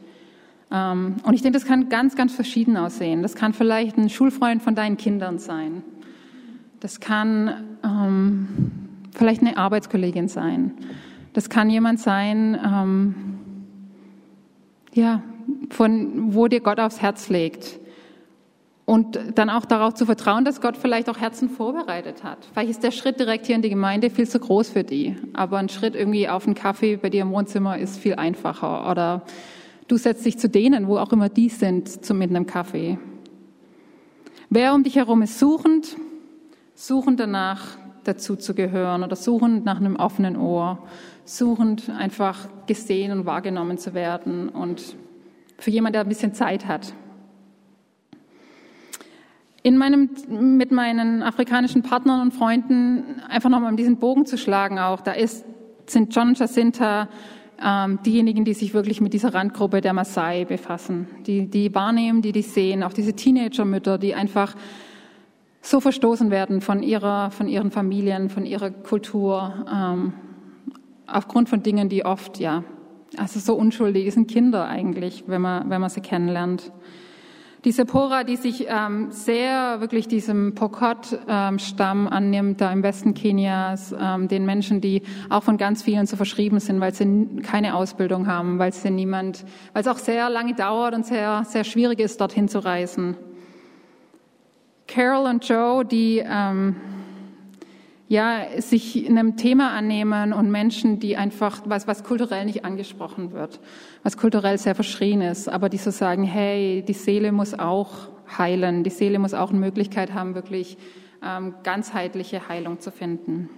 Ähm, 0.75 1.17
und 1.23 1.35
ich 1.35 1.43
denke, 1.43 1.57
das 1.57 1.67
kann 1.67 1.89
ganz, 1.89 2.17
ganz 2.17 2.35
verschieden 2.35 2.77
aussehen. 2.77 3.23
Das 3.23 3.37
kann 3.37 3.53
vielleicht 3.53 3.97
ein 3.97 4.11
Schulfreund 4.11 4.61
von 4.61 4.75
deinen 4.75 4.97
Kindern 4.97 5.39
sein. 5.39 5.85
Das 6.81 6.99
kann 6.99 7.79
ähm, 7.85 8.49
vielleicht 9.15 9.41
eine 9.41 9.57
Arbeitskollegin 9.57 10.27
sein. 10.27 10.73
Das 11.33 11.49
kann 11.49 11.71
jemand 11.71 12.01
sein, 12.01 12.59
ähm, 12.65 13.15
ja, 14.93 15.23
von 15.71 16.35
wo 16.35 16.49
dir 16.49 16.61
Gott 16.61 16.81
aufs 16.81 17.01
Herz 17.01 17.29
legt. 17.29 17.79
Und 18.87 19.19
dann 19.37 19.49
auch 19.49 19.65
darauf 19.65 19.95
zu 19.95 20.05
vertrauen, 20.05 20.45
dass 20.45 20.61
Gott 20.61 20.77
vielleicht 20.77 21.09
auch 21.09 21.19
Herzen 21.19 21.49
vorbereitet 21.49 22.23
hat. 22.23 22.47
Vielleicht 22.53 22.71
ist 22.71 22.83
der 22.83 22.91
Schritt 22.91 23.19
direkt 23.19 23.47
hier 23.47 23.57
in 23.57 23.63
die 23.63 23.71
Gemeinde 23.71 24.11
viel 24.11 24.29
zu 24.29 24.39
groß 24.39 24.71
für 24.71 24.85
die. 24.85 25.17
Aber 25.33 25.57
ein 25.57 25.71
Schritt 25.71 25.95
irgendwie 25.95 26.29
auf 26.29 26.45
einen 26.45 26.55
Kaffee 26.55 26.97
bei 26.97 27.09
dir 27.09 27.23
im 27.23 27.31
Wohnzimmer 27.31 27.79
ist 27.79 27.97
viel 27.99 28.17
einfacher. 28.17 28.91
Oder 28.91 29.23
Du 29.87 29.99
setzt 29.99 30.25
dich 30.25 30.39
zu 30.39 30.49
denen, 30.49 30.89
wo 30.89 30.97
auch 30.97 31.13
immer 31.13 31.29
die 31.29 31.51
sind, 31.51 32.05
zum 32.05 32.19
mit 32.19 32.31
einem 32.31 32.47
Kaffee. 32.47 32.99
Wer 34.49 34.75
um 34.75 34.83
dich 34.83 34.97
herum 34.97 35.21
ist 35.23 35.39
suchend, 35.39 35.97
suchend 36.75 37.21
danach 37.21 37.77
dazu 38.05 38.37
zu 38.37 38.55
gehören 38.55 39.03
oder 39.03 39.17
suchend 39.17 39.65
nach 39.65 39.77
einem 39.77 39.97
offenen 39.97 40.37
Ohr, 40.37 40.79
suchend 41.25 41.91
einfach 41.91 42.49
gesehen 42.67 43.13
und 43.13 43.27
wahrgenommen 43.27 43.77
zu 43.77 43.95
werden 43.95 44.49
und 44.49 44.97
für 45.59 45.71
jemanden, 45.71 45.95
der 45.95 46.03
ein 46.03 46.09
bisschen 46.09 46.35
Zeit 46.35 46.67
hat. 46.67 46.95
In 49.63 49.79
meinem, 49.79 50.11
mit 50.29 50.73
meinen 50.73 51.23
afrikanischen 51.23 51.83
Partnern 51.83 52.21
und 52.21 52.35
Freunden 52.35 53.21
einfach 53.29 53.49
nochmal 53.51 53.71
um 53.71 53.77
diesen 53.77 53.97
Bogen 53.97 54.27
zu 54.27 54.37
schlagen 54.37 54.79
auch, 54.79 55.01
da 55.01 55.13
ist, 55.13 55.45
sind 55.87 56.15
John 56.15 56.29
und 56.29 56.39
Jacinta 56.39 57.09
ähm, 57.65 57.99
diejenigen, 58.05 58.45
die 58.45 58.53
sich 58.53 58.75
wirklich 58.75 59.01
mit 59.01 59.15
dieser 59.15 59.33
Randgruppe 59.33 59.81
der 59.81 59.95
Maasai 59.95 60.45
befassen, 60.45 61.09
die, 61.27 61.47
die 61.47 61.75
wahrnehmen, 61.75 62.21
die 62.21 62.33
die 62.33 62.43
sehen, 62.43 62.83
auch 62.83 62.93
diese 62.93 63.15
Teenagermütter, 63.15 63.97
die 63.97 64.15
einfach 64.15 64.55
so 65.63 65.81
verstoßen 65.81 66.31
werden 66.31 66.61
von 66.61 66.83
ihrer, 66.83 67.31
von 67.31 67.49
ihren 67.49 67.71
Familien, 67.71 68.29
von 68.29 68.45
ihrer 68.45 68.71
Kultur, 68.71 69.67
ähm, 69.73 70.13
aufgrund 71.07 71.49
von 71.49 71.63
Dingen, 71.63 71.89
die 71.89 72.05
oft, 72.05 72.39
ja, 72.39 72.65
also 73.17 73.41
so 73.41 73.55
unschuldig 73.55 74.13
sind 74.13 74.31
Kinder 74.31 74.67
eigentlich, 74.67 75.25
wenn 75.27 75.41
man, 75.41 75.71
wenn 75.71 75.81
man 75.81 75.89
sie 75.89 76.01
kennenlernt. 76.01 76.71
Die 77.65 77.73
Sephora, 77.73 78.25
die 78.25 78.37
sich 78.37 78.67
ähm, 78.69 79.11
sehr 79.11 79.81
wirklich 79.81 80.07
diesem 80.07 80.55
Pokot-Stamm 80.55 82.07
ähm, 82.07 82.13
annimmt, 82.13 82.61
da 82.61 82.71
im 82.71 82.83
Westen 82.83 83.15
Kenias, 83.15 83.95
ähm, 83.99 84.29
den 84.29 84.45
Menschen, 84.45 84.83
die 84.83 85.03
auch 85.31 85.43
von 85.43 85.57
ganz 85.57 85.83
vielen 85.83 86.05
so 86.05 86.17
verschrieben 86.17 86.61
sind, 86.61 86.81
weil 86.81 86.93
sie 86.93 87.41
keine 87.43 87.75
Ausbildung 87.75 88.27
haben, 88.27 88.59
weil 88.59 88.75
sie 88.75 88.91
niemand, 88.91 89.47
weil 89.73 89.81
es 89.81 89.89
auch 89.89 89.97
sehr 89.97 90.29
lange 90.29 90.55
dauert 90.55 90.95
und 90.95 91.07
sehr, 91.07 91.45
sehr 91.47 91.65
schwierig 91.65 92.01
ist, 92.01 92.21
dorthin 92.21 92.49
zu 92.49 92.59
reisen. 92.59 93.17
Carol 94.87 95.27
und 95.31 95.49
Joe, 95.49 95.87
die 95.87 96.23
ähm, 96.23 96.77
ja, 98.09 98.43
sich 98.59 99.09
einem 99.09 99.37
Thema 99.37 99.71
annehmen 99.71 100.33
und 100.33 100.51
Menschen, 100.51 101.01
die 101.01 101.17
einfach, 101.17 101.63
was, 101.65 101.87
was 101.87 102.05
kulturell 102.05 102.45
nicht 102.45 102.65
angesprochen 102.65 103.33
wird, 103.33 103.61
was 104.03 104.17
kulturell 104.17 104.59
sehr 104.59 104.75
verschrien 104.75 105.23
ist, 105.23 105.49
aber 105.49 105.69
die 105.69 105.79
so 105.79 105.91
sagen, 105.91 106.25
hey, 106.25 106.85
die 106.87 106.93
Seele 106.93 107.33
muss 107.33 107.59
auch 107.59 108.09
heilen, 108.39 108.85
die 108.85 108.91
Seele 108.91 109.19
muss 109.19 109.33
auch 109.33 109.51
eine 109.51 109.59
Möglichkeit 109.59 110.13
haben, 110.13 110.35
wirklich 110.35 110.77
ähm, 111.23 111.55
ganzheitliche 111.63 112.49
Heilung 112.49 112.81
zu 112.81 112.91
finden. 112.91 113.49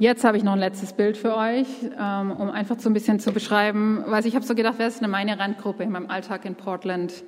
Jetzt 0.00 0.22
habe 0.22 0.36
ich 0.36 0.44
noch 0.44 0.52
ein 0.52 0.60
letztes 0.60 0.92
Bild 0.92 1.16
für 1.16 1.36
euch, 1.36 1.66
ähm, 1.98 2.30
um 2.30 2.50
einfach 2.50 2.78
so 2.78 2.88
ein 2.88 2.92
bisschen 2.92 3.18
zu 3.18 3.32
beschreiben, 3.32 4.04
was 4.06 4.26
ich 4.26 4.36
habe 4.36 4.44
so 4.44 4.54
gedacht, 4.54 4.74
wer 4.78 4.86
ist 4.86 4.98
eine 4.98 5.08
meine 5.08 5.38
Randgruppe 5.40 5.82
in 5.82 5.90
meinem 5.90 6.08
Alltag 6.08 6.44
in 6.44 6.54
Portland? 6.54 7.24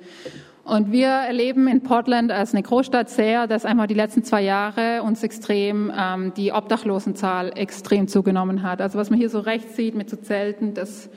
Und 0.63 0.91
wir 0.91 1.07
erleben 1.07 1.67
in 1.67 1.81
Portland 1.81 2.31
als 2.31 2.53
eine 2.53 2.61
Großstadt 2.61 3.09
sehr, 3.09 3.47
dass 3.47 3.65
einmal 3.65 3.87
die 3.87 3.95
letzten 3.95 4.23
zwei 4.23 4.41
Jahre 4.43 5.01
uns 5.01 5.23
extrem 5.23 5.91
ähm, 5.97 6.33
die 6.35 6.53
Obdachlosenzahl 6.53 7.57
extrem 7.57 8.07
zugenommen 8.07 8.61
hat. 8.61 8.79
Also 8.79 8.99
was 8.99 9.09
man 9.09 9.17
hier 9.17 9.29
so 9.29 9.39
rechts 9.39 9.75
sieht 9.75 9.95
mit 9.95 10.09
so 10.09 10.17
Zelten, 10.17 10.73
das 10.73 11.09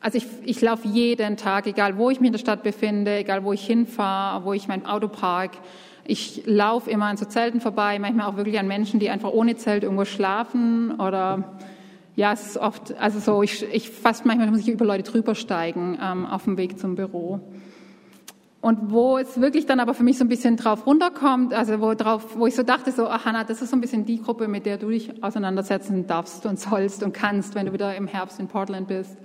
also 0.00 0.18
ich, 0.18 0.26
ich 0.44 0.60
laufe 0.60 0.86
jeden 0.86 1.36
Tag, 1.36 1.66
egal 1.66 1.98
wo 1.98 2.10
ich 2.10 2.20
mich 2.20 2.28
in 2.28 2.32
der 2.32 2.38
Stadt 2.38 2.62
befinde, 2.62 3.16
egal 3.16 3.44
wo 3.44 3.52
ich 3.52 3.66
hinfahre, 3.66 4.44
wo 4.44 4.52
ich 4.52 4.68
mein 4.68 4.86
Auto 4.86 5.08
park, 5.08 5.52
ich 6.06 6.42
laufe 6.46 6.88
immer 6.90 7.06
an 7.06 7.16
so 7.16 7.24
Zelten 7.24 7.60
vorbei, 7.60 7.98
manchmal 7.98 8.26
auch 8.26 8.36
wirklich 8.36 8.58
an 8.58 8.68
Menschen, 8.68 9.00
die 9.00 9.10
einfach 9.10 9.30
ohne 9.32 9.56
Zelt 9.56 9.82
irgendwo 9.82 10.04
schlafen 10.04 10.92
oder 11.00 11.56
ja, 12.14 12.32
es 12.32 12.46
ist 12.46 12.56
oft, 12.56 12.96
also 12.98 13.18
so, 13.18 13.42
ich, 13.42 13.66
ich 13.72 13.90
fast 13.90 14.24
manchmal 14.24 14.50
muss 14.50 14.60
ich 14.60 14.68
über 14.68 14.86
Leute 14.86 15.02
drüber 15.02 15.34
steigen 15.34 15.98
ähm, 16.00 16.24
auf 16.24 16.44
dem 16.44 16.56
Weg 16.56 16.78
zum 16.78 16.94
Büro. 16.94 17.40
Und 18.60 18.90
wo 18.90 19.18
es 19.18 19.40
wirklich 19.40 19.66
dann 19.66 19.80
aber 19.80 19.94
für 19.94 20.02
mich 20.02 20.18
so 20.18 20.24
ein 20.24 20.28
bisschen 20.28 20.56
drauf 20.56 20.86
runterkommt, 20.86 21.52
also 21.54 21.80
wo, 21.80 21.94
drauf, 21.94 22.36
wo 22.36 22.46
ich 22.46 22.54
so 22.54 22.62
dachte, 22.62 22.90
so, 22.90 23.06
ach 23.06 23.24
Hannah, 23.24 23.44
das 23.44 23.62
ist 23.62 23.70
so 23.70 23.76
ein 23.76 23.80
bisschen 23.80 24.04
die 24.06 24.20
Gruppe, 24.20 24.48
mit 24.48 24.66
der 24.66 24.78
du 24.78 24.88
dich 24.88 25.22
auseinandersetzen 25.22 26.06
darfst 26.06 26.46
und 26.46 26.58
sollst 26.58 27.02
und 27.02 27.12
kannst, 27.12 27.54
wenn 27.54 27.66
du 27.66 27.72
wieder 27.72 27.94
im 27.94 28.08
Herbst 28.08 28.40
in 28.40 28.48
Portland 28.48 28.88
bist, 28.88 29.16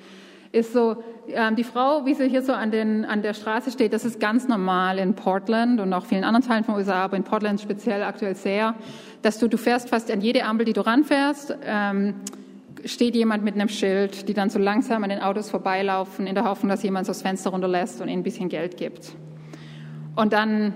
ist 0.51 0.73
so, 0.73 1.01
ähm, 1.29 1.55
die 1.55 1.63
Frau, 1.63 2.05
wie 2.05 2.13
sie 2.13 2.27
hier 2.27 2.41
so 2.41 2.53
an, 2.53 2.71
den, 2.71 3.05
an 3.05 3.21
der 3.21 3.33
Straße 3.33 3.71
steht, 3.71 3.93
das 3.93 4.03
ist 4.03 4.19
ganz 4.19 4.47
normal 4.47 4.99
in 4.99 5.15
Portland 5.15 5.79
und 5.79 5.93
auch 5.93 6.05
vielen 6.05 6.23
anderen 6.23 6.45
Teilen 6.45 6.63
von 6.63 6.75
USA, 6.75 7.03
aber 7.03 7.15
in 7.15 7.23
Portland 7.23 7.61
speziell 7.61 8.03
aktuell 8.03 8.35
sehr, 8.35 8.75
dass 9.21 9.39
du, 9.39 9.47
du 9.47 9.57
fährst 9.57 9.89
fast 9.89 10.11
an 10.11 10.21
jede 10.21 10.43
Ampel, 10.43 10.65
die 10.65 10.73
du 10.73 10.85
ranfährst, 10.85 11.55
ähm, 11.63 12.15
steht 12.85 13.15
jemand 13.15 13.43
mit 13.43 13.55
einem 13.55 13.69
Schild, 13.69 14.27
die 14.27 14.33
dann 14.33 14.49
so 14.49 14.59
langsam 14.59 15.03
an 15.03 15.09
den 15.09 15.19
Autos 15.19 15.49
vorbeilaufen, 15.49 16.27
in 16.27 16.35
der 16.35 16.45
Hoffnung, 16.45 16.69
dass 16.69 16.83
jemand 16.83 17.05
so 17.05 17.11
das 17.11 17.21
Fenster 17.21 17.49
runterlässt 17.51 18.01
und 18.01 18.07
ihnen 18.07 18.19
ein 18.19 18.23
bisschen 18.23 18.49
Geld 18.49 18.77
gibt. 18.77 19.13
Und 20.15 20.33
dann, 20.33 20.73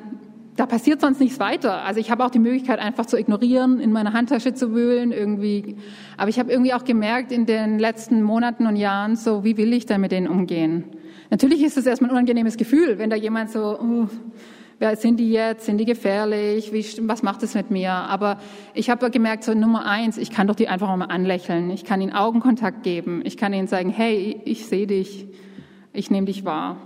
da 0.56 0.66
passiert 0.66 1.02
sonst 1.02 1.20
nichts 1.20 1.40
weiter. 1.40 1.84
Also 1.84 2.00
ich 2.00 2.12
habe 2.12 2.26
auch 2.26 2.30
die 2.30 2.40
Möglichkeit, 2.40 2.80
einfach 2.80 3.06
zu 3.06 3.18
ignorieren, 3.18 3.80
in 3.80 3.92
meiner 3.92 4.14
Handtasche 4.14 4.54
zu 4.54 4.74
wühlen 4.74 5.12
irgendwie. 5.12 5.76
Aber 6.18 6.30
ich 6.30 6.40
habe 6.40 6.52
irgendwie 6.52 6.74
auch 6.74 6.84
gemerkt 6.84 7.32
in 7.32 7.46
den 7.46 7.80
letzten 7.80 8.24
Monaten 8.24 8.66
und 8.66 8.76
Jahren, 8.76 9.16
so 9.16 9.44
wie 9.44 9.58
will 9.58 9.74
ich 9.74 9.86
da 9.86 9.98
mit 9.98 10.12
denen 10.12 10.28
umgehen? 10.28 10.86
Natürlich 11.30 11.64
ist 11.64 11.78
es 11.78 11.86
erstmal 11.86 12.12
ein 12.12 12.14
unangenehmes 12.14 12.56
Gefühl, 12.56 12.98
wenn 12.98 13.10
da 13.10 13.16
jemand 13.16 13.50
so, 13.50 13.80
uh, 13.80 14.08
wer 14.80 14.96
sind 14.96 15.18
die 15.18 15.32
jetzt? 15.32 15.66
Sind 15.66 15.78
die 15.78 15.86
gefährlich? 15.86 16.74
Wie, 16.74 16.86
was 17.08 17.24
macht 17.24 17.44
es 17.44 17.54
mit 17.56 17.72
mir? 17.72 17.92
Aber 17.92 18.38
ich 18.74 18.90
habe 18.90 19.10
gemerkt, 19.10 19.44
so 19.44 19.54
Nummer 19.54 19.86
eins, 19.86 20.18
ich 20.18 20.32
kann 20.32 20.48
doch 20.48 20.56
die 20.56 20.68
einfach 20.68 20.96
mal 20.96 21.06
anlächeln. 21.06 21.70
Ich 21.70 21.84
kann 21.86 22.02
ihnen 22.02 22.14
Augenkontakt 22.14 22.84
geben. 22.84 23.22
Ich 23.24 23.38
kann 23.38 23.54
ihnen 23.54 23.68
sagen, 23.68 23.90
hey, 23.90 24.42
ich 24.46 24.68
sehe 24.68 24.88
dich. 24.88 25.28
Ich 25.94 26.12
nehme 26.12 26.26
dich 26.26 26.46
wahr 26.46 26.78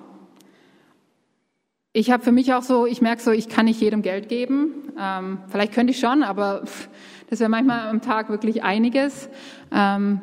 ich 1.91 2.11
habe 2.11 2.23
für 2.23 2.31
mich 2.31 2.53
auch 2.53 2.61
so, 2.61 2.85
ich 2.85 3.01
merke 3.01 3.21
so, 3.21 3.31
ich 3.31 3.49
kann 3.49 3.65
nicht 3.65 3.81
jedem 3.81 4.01
Geld 4.01 4.29
geben. 4.29 4.93
Ähm, 4.99 5.39
vielleicht 5.47 5.73
könnte 5.73 5.91
ich 5.91 5.99
schon, 5.99 6.23
aber 6.23 6.63
das 7.29 7.39
wäre 7.39 7.49
manchmal 7.49 7.89
am 7.89 8.01
Tag 8.01 8.29
wirklich 8.29 8.63
einiges. 8.63 9.29
Ähm, 9.71 10.21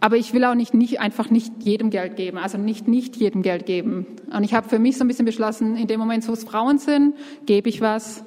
aber 0.00 0.16
ich 0.16 0.32
will 0.34 0.44
auch 0.44 0.54
nicht, 0.54 0.74
nicht 0.74 1.00
einfach 1.00 1.30
nicht 1.30 1.52
jedem 1.62 1.90
Geld 1.90 2.16
geben, 2.16 2.38
also 2.38 2.58
nicht 2.58 2.86
nicht 2.86 3.16
jedem 3.16 3.42
Geld 3.42 3.66
geben. 3.66 4.06
Und 4.34 4.44
ich 4.44 4.54
habe 4.54 4.68
für 4.68 4.78
mich 4.78 4.98
so 4.98 5.04
ein 5.04 5.08
bisschen 5.08 5.24
beschlossen, 5.24 5.76
in 5.76 5.86
dem 5.86 5.98
Moment, 5.98 6.26
wo 6.28 6.32
es 6.32 6.44
Frauen 6.44 6.78
sind, 6.78 7.14
gebe 7.46 7.68
ich 7.68 7.80
was. 7.80 8.24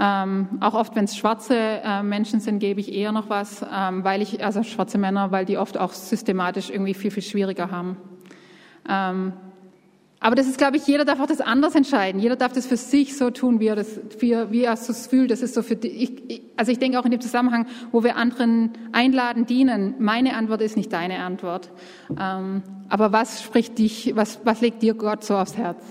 Ähm, 0.00 0.46
auch 0.60 0.74
oft, 0.74 0.94
wenn 0.94 1.06
es 1.06 1.16
schwarze 1.16 1.56
äh, 1.56 2.04
Menschen 2.04 2.38
sind, 2.38 2.60
gebe 2.60 2.78
ich 2.78 2.94
eher 2.94 3.10
noch 3.10 3.28
was, 3.28 3.66
ähm, 3.74 4.04
weil 4.04 4.22
ich, 4.22 4.44
also 4.44 4.62
schwarze 4.62 4.96
Männer, 4.96 5.32
weil 5.32 5.44
die 5.44 5.58
oft 5.58 5.76
auch 5.76 5.92
systematisch 5.92 6.70
irgendwie 6.70 6.94
viel, 6.94 7.10
viel 7.10 7.24
schwieriger 7.24 7.72
haben. 7.72 7.96
Ähm, 8.88 9.32
aber 10.20 10.34
das 10.34 10.48
ist, 10.48 10.58
glaube 10.58 10.76
ich, 10.76 10.86
jeder 10.86 11.04
darf 11.04 11.20
auch 11.20 11.26
das 11.26 11.40
anders 11.40 11.76
entscheiden. 11.76 12.20
Jeder 12.20 12.34
darf 12.34 12.52
das 12.52 12.66
für 12.66 12.76
sich 12.76 13.16
so 13.16 13.30
tun, 13.30 13.60
wie 13.60 13.68
er 13.68 13.76
das, 13.76 14.00
er, 14.20 14.50
wie 14.50 14.64
er 14.64 14.72
es 14.72 15.06
fühlt. 15.06 15.30
Das 15.30 15.42
ist 15.42 15.54
so 15.54 15.62
für 15.62 15.76
die, 15.76 15.88
ich, 15.88 16.42
also 16.56 16.72
ich 16.72 16.80
denke 16.80 16.98
auch 16.98 17.04
in 17.04 17.12
dem 17.12 17.20
Zusammenhang, 17.20 17.66
wo 17.92 18.02
wir 18.02 18.16
anderen 18.16 18.72
einladen, 18.90 19.46
dienen. 19.46 19.94
Meine 20.00 20.34
Antwort 20.34 20.60
ist 20.60 20.76
nicht 20.76 20.92
deine 20.92 21.20
Antwort. 21.20 21.70
Ähm, 22.10 22.62
aber 22.88 23.12
was 23.12 23.42
spricht 23.42 23.78
dich, 23.78 24.12
was, 24.16 24.40
was 24.44 24.60
legt 24.60 24.82
dir 24.82 24.94
Gott 24.94 25.22
so 25.22 25.36
aufs 25.36 25.56
Herz? 25.56 25.84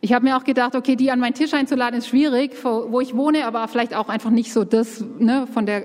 Ich 0.00 0.12
habe 0.12 0.24
mir 0.24 0.36
auch 0.36 0.44
gedacht, 0.44 0.74
okay, 0.74 0.96
die 0.96 1.10
an 1.10 1.18
meinen 1.18 1.34
Tisch 1.34 1.52
einzuladen 1.52 1.98
ist 1.98 2.08
schwierig, 2.08 2.52
wo 2.62 3.00
ich 3.00 3.16
wohne, 3.16 3.46
aber 3.46 3.66
vielleicht 3.66 3.94
auch 3.94 4.08
einfach 4.08 4.30
nicht 4.30 4.52
so 4.52 4.64
das, 4.64 5.04
ne, 5.18 5.48
von 5.52 5.66
der, 5.66 5.82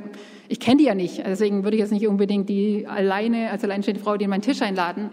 ich 0.48 0.60
kenne 0.60 0.78
die 0.78 0.84
ja 0.84 0.94
nicht. 0.94 1.18
Deswegen 1.26 1.64
würde 1.64 1.76
ich 1.76 1.82
jetzt 1.82 1.92
nicht 1.92 2.08
unbedingt 2.08 2.48
die 2.48 2.86
alleine, 2.88 3.50
als 3.50 3.64
alleinstehende 3.64 4.04
Frau, 4.04 4.16
die 4.16 4.26
an 4.26 4.30
meinen 4.30 4.44
Tisch 4.44 4.62
einladen. 4.62 5.10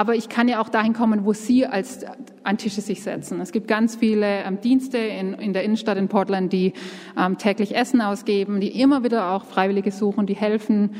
Aber 0.00 0.14
ich 0.14 0.30
kann 0.30 0.48
ja 0.48 0.62
auch 0.62 0.70
dahin 0.70 0.94
kommen, 0.94 1.26
wo 1.26 1.34
Sie 1.34 1.66
als 1.66 2.06
an 2.42 2.56
Tische 2.56 2.80
sich 2.80 3.02
setzen. 3.02 3.38
Es 3.42 3.52
gibt 3.52 3.68
ganz 3.68 3.96
viele 3.96 4.44
ähm, 4.44 4.58
Dienste 4.58 4.96
in, 4.96 5.34
in 5.34 5.52
der 5.52 5.62
Innenstadt 5.62 5.98
in 5.98 6.08
Portland, 6.08 6.54
die 6.54 6.72
ähm, 7.18 7.36
täglich 7.36 7.76
Essen 7.76 8.00
ausgeben, 8.00 8.62
die 8.62 8.80
immer 8.80 9.04
wieder 9.04 9.32
auch 9.32 9.44
Freiwillige 9.44 9.90
suchen, 9.90 10.24
die 10.24 10.32
helfen. 10.32 10.94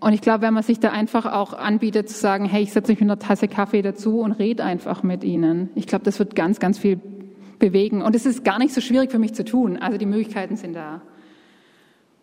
Und 0.00 0.12
ich 0.12 0.20
glaube, 0.20 0.42
wenn 0.42 0.52
man 0.52 0.62
sich 0.62 0.80
da 0.80 0.90
einfach 0.90 1.24
auch 1.24 1.54
anbietet 1.54 2.10
zu 2.10 2.18
sagen, 2.18 2.44
hey, 2.44 2.62
ich 2.62 2.74
setze 2.74 2.92
mich 2.92 3.00
mit 3.00 3.08
einer 3.08 3.18
Tasse 3.18 3.48
Kaffee 3.48 3.80
dazu 3.80 4.20
und 4.20 4.32
rede 4.32 4.64
einfach 4.64 5.02
mit 5.02 5.24
Ihnen. 5.24 5.70
Ich 5.74 5.86
glaube, 5.86 6.04
das 6.04 6.18
wird 6.18 6.34
ganz, 6.34 6.60
ganz 6.60 6.78
viel 6.78 7.00
bewegen. 7.58 8.02
Und 8.02 8.14
es 8.14 8.26
ist 8.26 8.44
gar 8.44 8.58
nicht 8.58 8.74
so 8.74 8.82
schwierig 8.82 9.10
für 9.10 9.18
mich 9.18 9.32
zu 9.32 9.46
tun. 9.46 9.78
Also 9.78 9.96
die 9.96 10.04
Möglichkeiten 10.04 10.56
sind 10.56 10.74
da. 10.74 11.00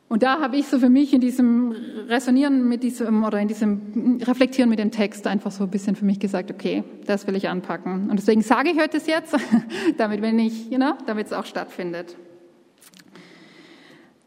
Und 0.09 0.23
da 0.23 0.41
habe 0.41 0.57
ich 0.57 0.67
so 0.67 0.79
für 0.79 0.89
mich 0.89 1.13
in 1.13 1.21
diesem 1.21 1.71
Resonieren 2.07 2.67
mit 2.67 2.81
diesem 2.81 3.23
oder 3.23 3.39
in 3.39 3.47
diesem 3.47 4.19
Reflektieren 4.23 4.67
mit 4.67 4.79
dem 4.79 4.89
Text 4.89 5.27
einfach 5.27 5.51
so 5.51 5.65
ein 5.65 5.69
bisschen 5.69 5.95
für 5.95 6.03
mich 6.03 6.19
gesagt, 6.19 6.49
okay, 6.49 6.83
das 7.05 7.27
will 7.27 7.35
ich 7.35 7.47
anpacken. 7.47 8.09
Und 8.09 8.17
deswegen 8.17 8.41
sage 8.41 8.71
ich 8.71 8.79
heute 8.79 8.97
es 8.97 9.05
jetzt, 9.05 9.35
damit 9.97 10.23
wenn 10.23 10.39
ich, 10.39 10.71
you 10.71 10.77
know, 10.77 10.93
damit 11.05 11.27
es 11.27 11.33
auch 11.33 11.45
stattfindet. 11.45 12.17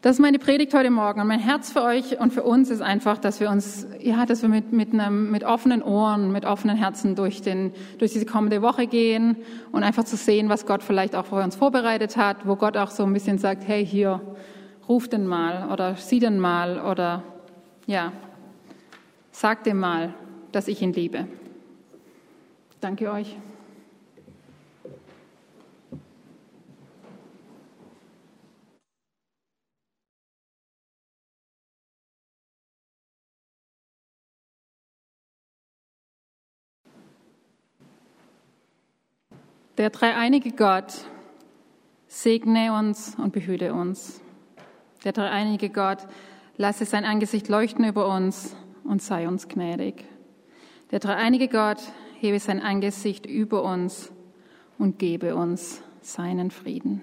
Das 0.03 0.17
ist 0.17 0.21
meine 0.21 0.39
Predigt 0.39 0.73
heute 0.73 0.91
Morgen. 0.91 1.21
Und 1.21 1.27
mein 1.27 1.41
Herz 1.41 1.73
für 1.73 1.83
euch 1.83 2.19
und 2.21 2.33
für 2.33 2.45
uns 2.45 2.71
ist 2.71 2.81
einfach, 2.81 3.19
dass 3.19 3.41
wir 3.41 3.51
uns, 3.51 3.87
ja, 4.01 4.25
dass 4.25 4.43
wir 4.43 4.49
mit, 4.49 4.73
mit, 4.73 4.93
einem, 4.93 5.33
mit 5.33 5.43
offenen 5.43 5.83
Ohren, 5.83 6.31
mit 6.31 6.45
offenen 6.45 6.77
Herzen 6.77 7.17
durch, 7.17 7.43
den, 7.43 7.73
durch 7.99 8.13
diese 8.13 8.27
kommende 8.27 8.63
Woche 8.63 8.87
gehen 8.87 9.37
und 9.73 9.83
einfach 9.83 10.05
zu 10.05 10.17
sehen, 10.17 10.49
was 10.49 10.65
Gott 10.65 10.85
vielleicht 10.85 11.17
auch 11.17 11.27
für 11.27 11.43
uns 11.43 11.57
vorbereitet 11.57 12.17
hat, 12.17 12.47
wo 12.47 12.55
Gott 12.55 12.77
auch 12.77 12.91
so 12.91 13.03
ein 13.03 13.13
bisschen 13.13 13.39
sagt, 13.39 13.67
hey, 13.67 13.85
hier, 13.85 14.21
ruf 14.93 15.09
den 15.09 15.27
mal 15.27 15.71
oder 15.73 15.97
sieh 15.97 16.19
den 16.21 16.39
mal 16.39 16.79
oder 16.79 17.23
ja, 17.87 18.13
sag 19.31 19.65
dem 19.65 19.81
mal, 19.81 20.13
dass 20.53 20.69
ich 20.69 20.83
ihn 20.83 20.93
liebe. 20.93 21.27
Danke 22.79 23.11
euch. 23.11 23.39
Der 39.79 39.89
dreieinige 39.89 40.53
Gott 40.53 40.93
segne 42.09 42.79
uns 42.79 43.15
und 43.17 43.33
behüte 43.33 43.73
uns. 43.73 44.21
Der 45.05 45.13
dreieinige 45.13 45.71
Gott, 45.71 45.99
lasse 46.57 46.85
sein 46.85 47.05
Angesicht 47.05 47.49
leuchten 47.49 47.85
über 47.85 48.15
uns 48.15 48.55
und 48.85 49.03
sei 49.03 49.27
uns 49.29 49.49
gnädig. 49.49 50.05
Der 50.91 51.01
dreieinige 51.01 51.49
Gott, 51.49 51.79
hebe 52.21 52.39
sein 52.39 52.61
Angesicht 52.61 53.27
über 53.27 53.65
uns 53.65 54.13
und 54.79 54.99
gebe 54.99 55.35
uns 55.35 55.83
seinen 56.03 56.51
Frieden. 56.51 57.03